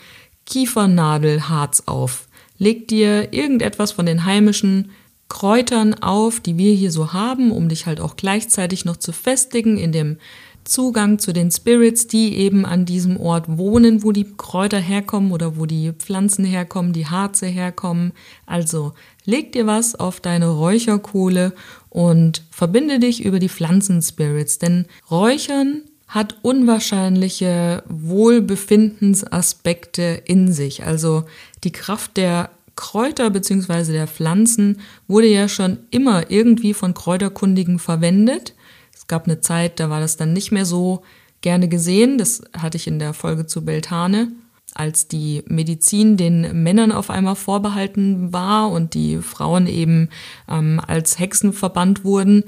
Kiefernadelharz 0.49 1.83
auf. 1.85 2.27
Leg 2.57 2.87
dir 2.87 3.31
irgendetwas 3.33 3.91
von 3.93 4.05
den 4.05 4.25
heimischen 4.25 4.91
Kräutern 5.29 5.93
auf, 5.93 6.39
die 6.39 6.57
wir 6.57 6.73
hier 6.73 6.91
so 6.91 7.13
haben, 7.13 7.51
um 7.51 7.69
dich 7.69 7.85
halt 7.85 8.01
auch 8.01 8.15
gleichzeitig 8.15 8.83
noch 8.83 8.97
zu 8.97 9.11
festigen 9.11 9.77
in 9.77 9.91
dem 9.91 10.17
Zugang 10.65 11.19
zu 11.19 11.33
den 11.33 11.51
Spirits, 11.51 12.07
die 12.07 12.35
eben 12.35 12.65
an 12.65 12.85
diesem 12.85 13.17
Ort 13.17 13.57
wohnen, 13.57 14.03
wo 14.03 14.11
die 14.11 14.25
Kräuter 14.37 14.77
herkommen 14.77 15.31
oder 15.31 15.57
wo 15.57 15.65
die 15.65 15.93
Pflanzen 15.93 16.45
herkommen, 16.45 16.93
die 16.93 17.07
Harze 17.07 17.47
herkommen. 17.47 18.11
Also 18.45 18.93
leg 19.25 19.51
dir 19.51 19.67
was 19.67 19.95
auf 19.95 20.19
deine 20.19 20.47
Räucherkohle 20.47 21.53
und 21.89 22.43
verbinde 22.51 22.99
dich 22.99 23.23
über 23.23 23.39
die 23.39 23.49
Pflanzenspirits, 23.49 24.59
denn 24.59 24.85
Räuchern 25.09 25.83
hat 26.09 26.35
unwahrscheinliche 26.41 27.83
Wohlbefindensaspekte 27.87 30.21
in 30.25 30.51
sich. 30.51 30.83
Also 30.83 31.23
die 31.63 31.71
Kraft 31.71 32.17
der 32.17 32.49
Kräuter 32.75 33.29
bzw. 33.29 33.91
der 33.91 34.07
Pflanzen 34.07 34.81
wurde 35.07 35.27
ja 35.27 35.47
schon 35.47 35.77
immer 35.91 36.31
irgendwie 36.31 36.73
von 36.73 36.95
Kräuterkundigen 36.95 37.77
verwendet. 37.77 38.55
Es 38.95 39.05
gab 39.05 39.25
eine 39.25 39.41
Zeit, 39.41 39.79
da 39.79 39.91
war 39.91 39.99
das 39.99 40.17
dann 40.17 40.33
nicht 40.33 40.51
mehr 40.51 40.65
so 40.65 41.03
gerne 41.41 41.69
gesehen. 41.69 42.17
Das 42.17 42.41
hatte 42.57 42.77
ich 42.77 42.87
in 42.87 42.97
der 42.97 43.13
Folge 43.13 43.45
zu 43.45 43.63
Beltane, 43.63 44.31
als 44.73 45.07
die 45.07 45.43
Medizin 45.47 46.17
den 46.17 46.63
Männern 46.63 46.91
auf 46.91 47.11
einmal 47.11 47.35
vorbehalten 47.35 48.33
war 48.33 48.71
und 48.71 48.95
die 48.95 49.17
Frauen 49.17 49.67
eben 49.67 50.09
ähm, 50.47 50.81
als 50.85 51.19
Hexen 51.19 51.53
verbannt 51.53 52.03
wurden, 52.03 52.43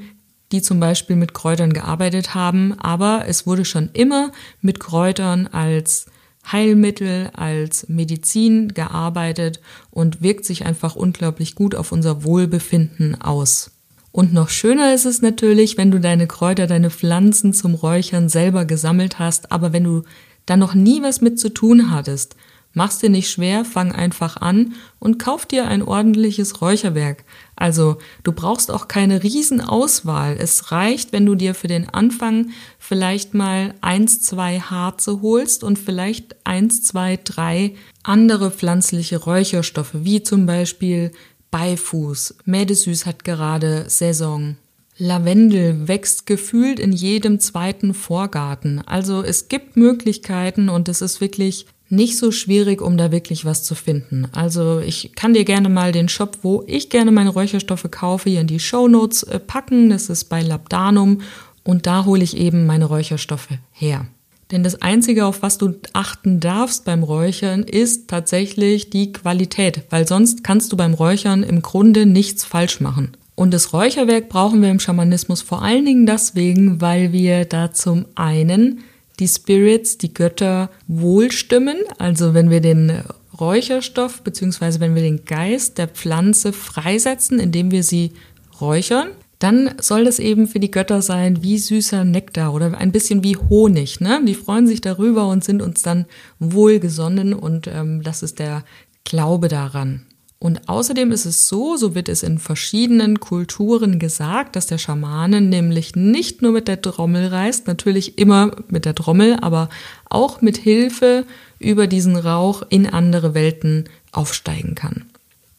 die 0.52 0.62
zum 0.62 0.80
Beispiel 0.80 1.16
mit 1.16 1.34
Kräutern 1.34 1.74
gearbeitet 1.74 2.36
haben, 2.36 2.74
aber 2.80 3.26
es 3.28 3.48
wurde 3.48 3.66
schon 3.66 3.90
immer 3.94 4.32
mit 4.62 4.80
Kräutern 4.80 5.48
als 5.48 6.08
Heilmittel, 6.52 7.30
als 7.34 7.88
Medizin 7.88 8.70
gearbeitet 8.74 9.60
und 9.92 10.22
wirkt 10.22 10.46
sich 10.46 10.66
einfach 10.66 10.96
unglaublich 10.96 11.56
gut 11.56 11.76
auf 11.76 11.92
unser 11.92 12.24
Wohlbefinden 12.24 13.22
aus. 13.22 13.72
Und 14.12 14.34
noch 14.34 14.50
schöner 14.50 14.94
ist 14.94 15.06
es 15.06 15.22
natürlich, 15.22 15.78
wenn 15.78 15.92
du 15.92 16.00
deine 16.00 16.28
Kräuter, 16.28 16.68
deine 16.68 16.90
Pflanzen 16.90 17.54
zum 17.54 17.76
Räuchern 17.76 18.28
selber 18.28 18.66
gesammelt 18.66 19.20
hast, 19.20 19.52
aber 19.52 19.72
wenn 19.72 19.86
du 19.86 20.04
da 20.46 20.58
noch 20.58 20.74
nie 20.74 21.02
was 21.02 21.22
mit 21.22 21.40
zu 21.40 21.50
tun 21.50 21.92
hattest, 21.92 22.36
Mach's 22.74 23.00
dir 23.00 23.10
nicht 23.10 23.30
schwer, 23.30 23.66
fang 23.66 23.92
einfach 23.92 24.38
an 24.38 24.76
und 25.00 25.20
kauf 25.20 25.46
dir 25.46 25.68
ein 25.68 25.82
ordentliches 25.84 26.62
Räucherwerk. 26.62 27.26
Also, 27.58 27.98
du 28.24 28.32
brauchst 28.32 28.72
auch 28.72 28.88
keine 28.88 29.24
Riesenauswahl. 29.24 30.38
Es 30.40 30.72
reicht, 30.72 31.12
wenn 31.12 31.26
du 31.26 31.36
dir 31.36 31.54
für 31.54 31.68
den 31.68 31.90
Anfang 31.90 32.52
vielleicht 32.80 33.34
mal 33.34 33.74
eins, 33.82 34.22
zwei 34.22 34.60
Harze 34.60 35.22
holst 35.22 35.64
und 35.66 35.80
vielleicht 35.80 36.46
eins, 36.46 36.84
zwei, 36.84 37.20
drei 37.22 37.76
andere 38.04 38.52
pflanzliche 38.52 39.18
Räucherstoffe, 39.18 39.94
wie 39.94 40.24
zum 40.24 40.46
Beispiel 40.46 41.12
Beifuß. 41.52 42.36
Mädesüß 42.46 43.06
hat 43.06 43.26
gerade 43.26 43.90
Saison. 43.90 44.56
Lavendel 44.98 45.88
wächst 45.88 46.26
gefühlt 46.26 46.80
in 46.80 46.94
jedem 46.94 47.40
zweiten 47.40 47.94
Vorgarten. 47.94 48.80
Also 48.86 49.24
es 49.24 49.50
gibt 49.50 49.76
Möglichkeiten 49.76 50.70
und 50.70 50.88
es 50.88 51.02
ist 51.02 51.20
wirklich 51.20 51.66
nicht 51.92 52.18
so 52.18 52.32
schwierig, 52.32 52.82
um 52.82 52.98
da 52.98 53.12
wirklich 53.12 53.46
was 53.46 53.64
zu 53.64 53.76
finden. 53.76 54.28
Also 54.32 54.80
ich 54.80 55.12
kann 55.16 55.34
dir 55.34 55.46
gerne 55.46 55.70
mal 55.70 55.92
den 55.92 56.10
Shop, 56.10 56.40
wo 56.42 56.64
ich 56.68 56.90
gerne 56.90 57.12
meine 57.12 57.30
Räucherstoffe 57.30 57.88
kaufe, 57.92 58.30
hier 58.30 58.42
in 58.42 58.48
die 58.48 58.60
Show 58.60 58.88
Notes 58.88 59.24
äh, 59.24 59.40
packen. 59.40 59.90
Das 59.90 60.10
ist 60.10 60.26
bei 60.26 60.42
Labdanum 60.42 61.22
und 61.64 61.86
da 61.86 62.06
hole 62.06 62.24
ich 62.24 62.38
eben 62.38 62.66
meine 62.66 62.86
Räucherstoffe 62.86 63.50
her. 63.72 64.08
Denn 64.52 64.64
das 64.64 64.82
Einzige, 64.82 65.26
auf 65.26 65.42
was 65.42 65.58
du 65.58 65.76
achten 65.94 66.40
darfst 66.40 66.84
beim 66.84 67.04
Räuchern, 67.04 67.64
ist 67.64 68.10
tatsächlich 68.10 68.90
die 68.90 69.14
Qualität, 69.14 69.84
weil 69.90 70.08
sonst 70.08 70.44
kannst 70.44 70.72
du 70.72 70.78
beim 70.78 70.94
Räuchern 70.94 71.44
im 71.44 71.62
Grunde 71.62 72.06
nichts 72.06 72.44
falsch 72.44 72.82
machen. 72.82 73.12
Und 73.36 73.54
das 73.54 73.74
Räucherwerk 73.74 74.30
brauchen 74.30 74.62
wir 74.62 74.70
im 74.70 74.80
Schamanismus 74.80 75.42
vor 75.42 75.62
allen 75.62 75.86
Dingen 75.86 76.06
deswegen, 76.06 76.82
weil 76.82 77.14
wir 77.14 77.46
da 77.46 77.72
zum 77.72 78.06
einen 78.16 78.80
die 79.20 79.28
Spirits, 79.28 79.98
die 79.98 80.14
Götter 80.14 80.70
wohlstimmen. 80.88 81.78
Also 81.98 82.34
wenn 82.34 82.50
wir 82.50 82.62
den 82.62 83.04
Räucherstoff 83.40 84.22
beziehungsweise 84.22 84.80
wenn 84.80 84.96
wir 84.96 85.02
den 85.02 85.26
Geist 85.26 85.78
der 85.78 85.88
Pflanze 85.88 86.54
freisetzen, 86.54 87.40
indem 87.40 87.72
wir 87.72 87.84
sie 87.84 88.12
räuchern, 88.60 89.10
dann 89.40 89.74
soll 89.82 90.06
das 90.06 90.20
eben 90.20 90.48
für 90.48 90.60
die 90.60 90.70
Götter 90.70 91.02
sein 91.02 91.42
wie 91.42 91.58
süßer 91.58 92.04
Nektar 92.04 92.54
oder 92.54 92.78
ein 92.78 92.92
bisschen 92.92 93.24
wie 93.24 93.38
Honig. 93.38 94.00
Ne? 94.00 94.22
Die 94.24 94.36
freuen 94.36 94.68
sich 94.68 94.82
darüber 94.82 95.28
und 95.28 95.44
sind 95.44 95.64
uns 95.64 95.82
dann 95.82 96.06
wohlgesonnen 96.38 97.34
und 97.34 97.68
ähm, 97.68 98.04
das 98.04 98.22
ist 98.22 98.38
der 98.38 98.64
Glaube 99.04 99.48
daran. 99.48 100.06
Und 100.42 100.68
außerdem 100.68 101.12
ist 101.12 101.26
es 101.26 101.48
so, 101.48 101.78
so 101.78 101.94
wird 101.94 102.10
es 102.10 102.24
in 102.24 102.40
verschiedenen 102.40 103.20
Kulturen 103.20 104.00
gesagt, 104.00 104.56
dass 104.56 104.66
der 104.66 104.80
Schamane 104.80 105.40
nämlich 105.40 105.96
nicht 105.96 106.42
nur 106.42 106.52
mit 106.52 106.68
der 106.68 106.82
Trommel 106.82 107.28
reist, 107.28 107.68
natürlich 107.68 108.18
immer 108.18 108.56
mit 108.68 108.86
der 108.86 108.96
Trommel, 108.96 109.38
aber 109.40 109.70
auch 110.10 110.42
mit 110.42 110.58
Hilfe 110.58 111.26
über 111.60 111.86
diesen 111.86 112.16
Rauch 112.16 112.64
in 112.70 112.88
andere 112.88 113.36
Welten 113.36 113.88
aufsteigen 114.12 114.74
kann. 114.74 115.06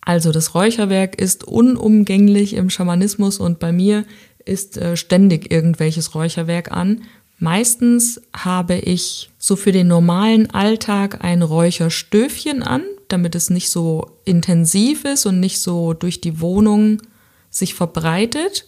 Also 0.01 0.33
das 0.33 0.53
Räucherwerk 0.53 1.14
ist 1.14 1.45
unumgänglich 1.45 2.55
im 2.55 2.68
Schamanismus 2.68 3.38
und 3.38 3.61
bei 3.61 3.71
mir 3.71 4.05
ist 4.45 4.79
äh, 4.79 4.97
ständig 4.97 5.53
irgendwelches 5.53 6.16
Räucherwerk 6.16 6.73
an. 6.73 7.03
Meistens 7.38 8.21
habe 8.35 8.75
ich 8.75 9.31
so 9.38 9.55
für 9.55 9.71
den 9.71 9.87
normalen 9.87 10.51
Alltag 10.51 11.23
ein 11.23 11.42
Räucherstöfchen 11.42 12.64
an, 12.64 12.83
damit 13.09 13.35
es 13.35 13.51
nicht 13.51 13.71
so 13.71 14.19
intensiv 14.25 15.05
ist 15.05 15.27
und 15.27 15.41
nicht 15.41 15.61
so 15.61 15.93
durch 15.93 16.21
die 16.21 16.41
Wohnung 16.41 17.03
sich 17.51 17.75
verbreitet. 17.75 18.67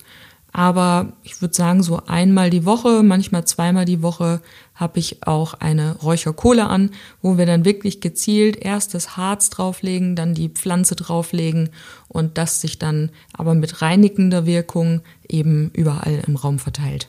Aber 0.53 1.15
ich 1.25 1.43
würde 1.43 1.53
sagen, 1.53 1.83
so 1.83 2.03
einmal 2.07 2.49
die 2.49 2.65
Woche, 2.65 3.03
manchmal 3.03 3.45
zweimal 3.45 3.87
die 3.87 4.03
Woche 4.03 4.41
habe 4.77 5.01
ich 5.01 5.27
auch 5.27 5.55
eine 5.55 5.97
Räucherkohle 5.97 6.67
an, 6.67 6.91
wo 7.23 7.37
wir 7.37 7.45
dann 7.45 7.65
wirklich 7.65 8.01
gezielt 8.01 8.57
erst 8.57 8.95
das 8.95 9.17
Harz 9.17 9.51
drauflegen, 9.51 10.15
dann 10.15 10.33
die 10.33 10.49
Pflanze 10.49 10.95
drauflegen 10.95 11.71
und 12.07 12.39
das 12.39 12.61
sich 12.61 12.79
dann 12.79 13.11
aber 13.33 13.55
mit 13.55 13.83
reinigender 13.83 14.47
Wirkung 14.47 15.01
eben 15.29 15.71
überall 15.75 16.23
im 16.25 16.37
Raum 16.37 16.61
verteilt. 16.61 17.09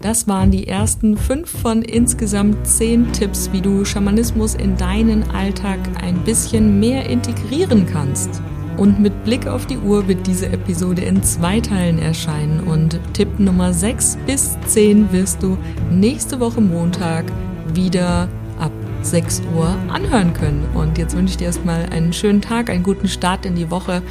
Das 0.00 0.28
waren 0.28 0.50
die 0.50 0.68
ersten 0.68 1.16
fünf 1.16 1.50
von 1.62 1.80
insgesamt 1.80 2.66
zehn 2.66 3.10
Tipps, 3.12 3.50
wie 3.52 3.62
du 3.62 3.84
Schamanismus 3.84 4.54
in 4.54 4.76
deinen 4.76 5.30
Alltag 5.30 5.78
ein 6.02 6.22
bisschen 6.22 6.78
mehr 6.78 7.08
integrieren 7.08 7.86
kannst. 7.86 8.42
Und 8.76 9.00
mit 9.00 9.24
Blick 9.24 9.46
auf 9.46 9.64
die 9.66 9.78
Uhr 9.78 10.06
wird 10.06 10.26
diese 10.26 10.48
Episode 10.48 11.00
in 11.00 11.22
zwei 11.22 11.60
Teilen 11.60 11.98
erscheinen 11.98 12.60
und 12.60 13.00
Tipp 13.14 13.38
Nummer 13.38 13.72
6 13.72 14.18
bis 14.26 14.58
10 14.66 15.12
wirst 15.12 15.42
du 15.42 15.56
nächste 15.90 16.40
Woche 16.40 16.60
Montag 16.60 17.24
wieder 17.72 18.28
ab 18.58 18.72
6 19.00 19.40
Uhr 19.56 19.74
anhören 19.88 20.34
können. 20.34 20.66
Und 20.74 20.98
jetzt 20.98 21.16
wünsche 21.16 21.32
ich 21.32 21.36
dir 21.38 21.46
erstmal 21.46 21.86
einen 21.86 22.12
schönen 22.12 22.42
Tag, 22.42 22.68
einen 22.68 22.82
guten 22.82 23.08
Start 23.08 23.46
in 23.46 23.54
die 23.54 23.70
Woche. 23.70 24.02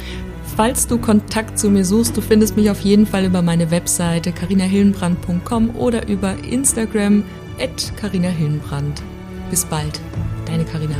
Falls 0.54 0.86
du 0.86 0.98
Kontakt 0.98 1.58
zu 1.58 1.68
mir 1.68 1.84
suchst, 1.84 2.16
du 2.16 2.20
findest 2.20 2.56
mich 2.56 2.70
auf 2.70 2.80
jeden 2.80 3.06
Fall 3.06 3.24
über 3.24 3.42
meine 3.42 3.70
Webseite 3.70 4.32
carinahillenbrand.com 4.32 5.76
oder 5.76 6.08
über 6.08 6.34
Instagram 6.44 7.24
at 7.58 7.92
carinahillenbrand. 7.96 9.02
Bis 9.50 9.64
bald, 9.64 10.00
deine 10.46 10.64
Carina. 10.64 10.96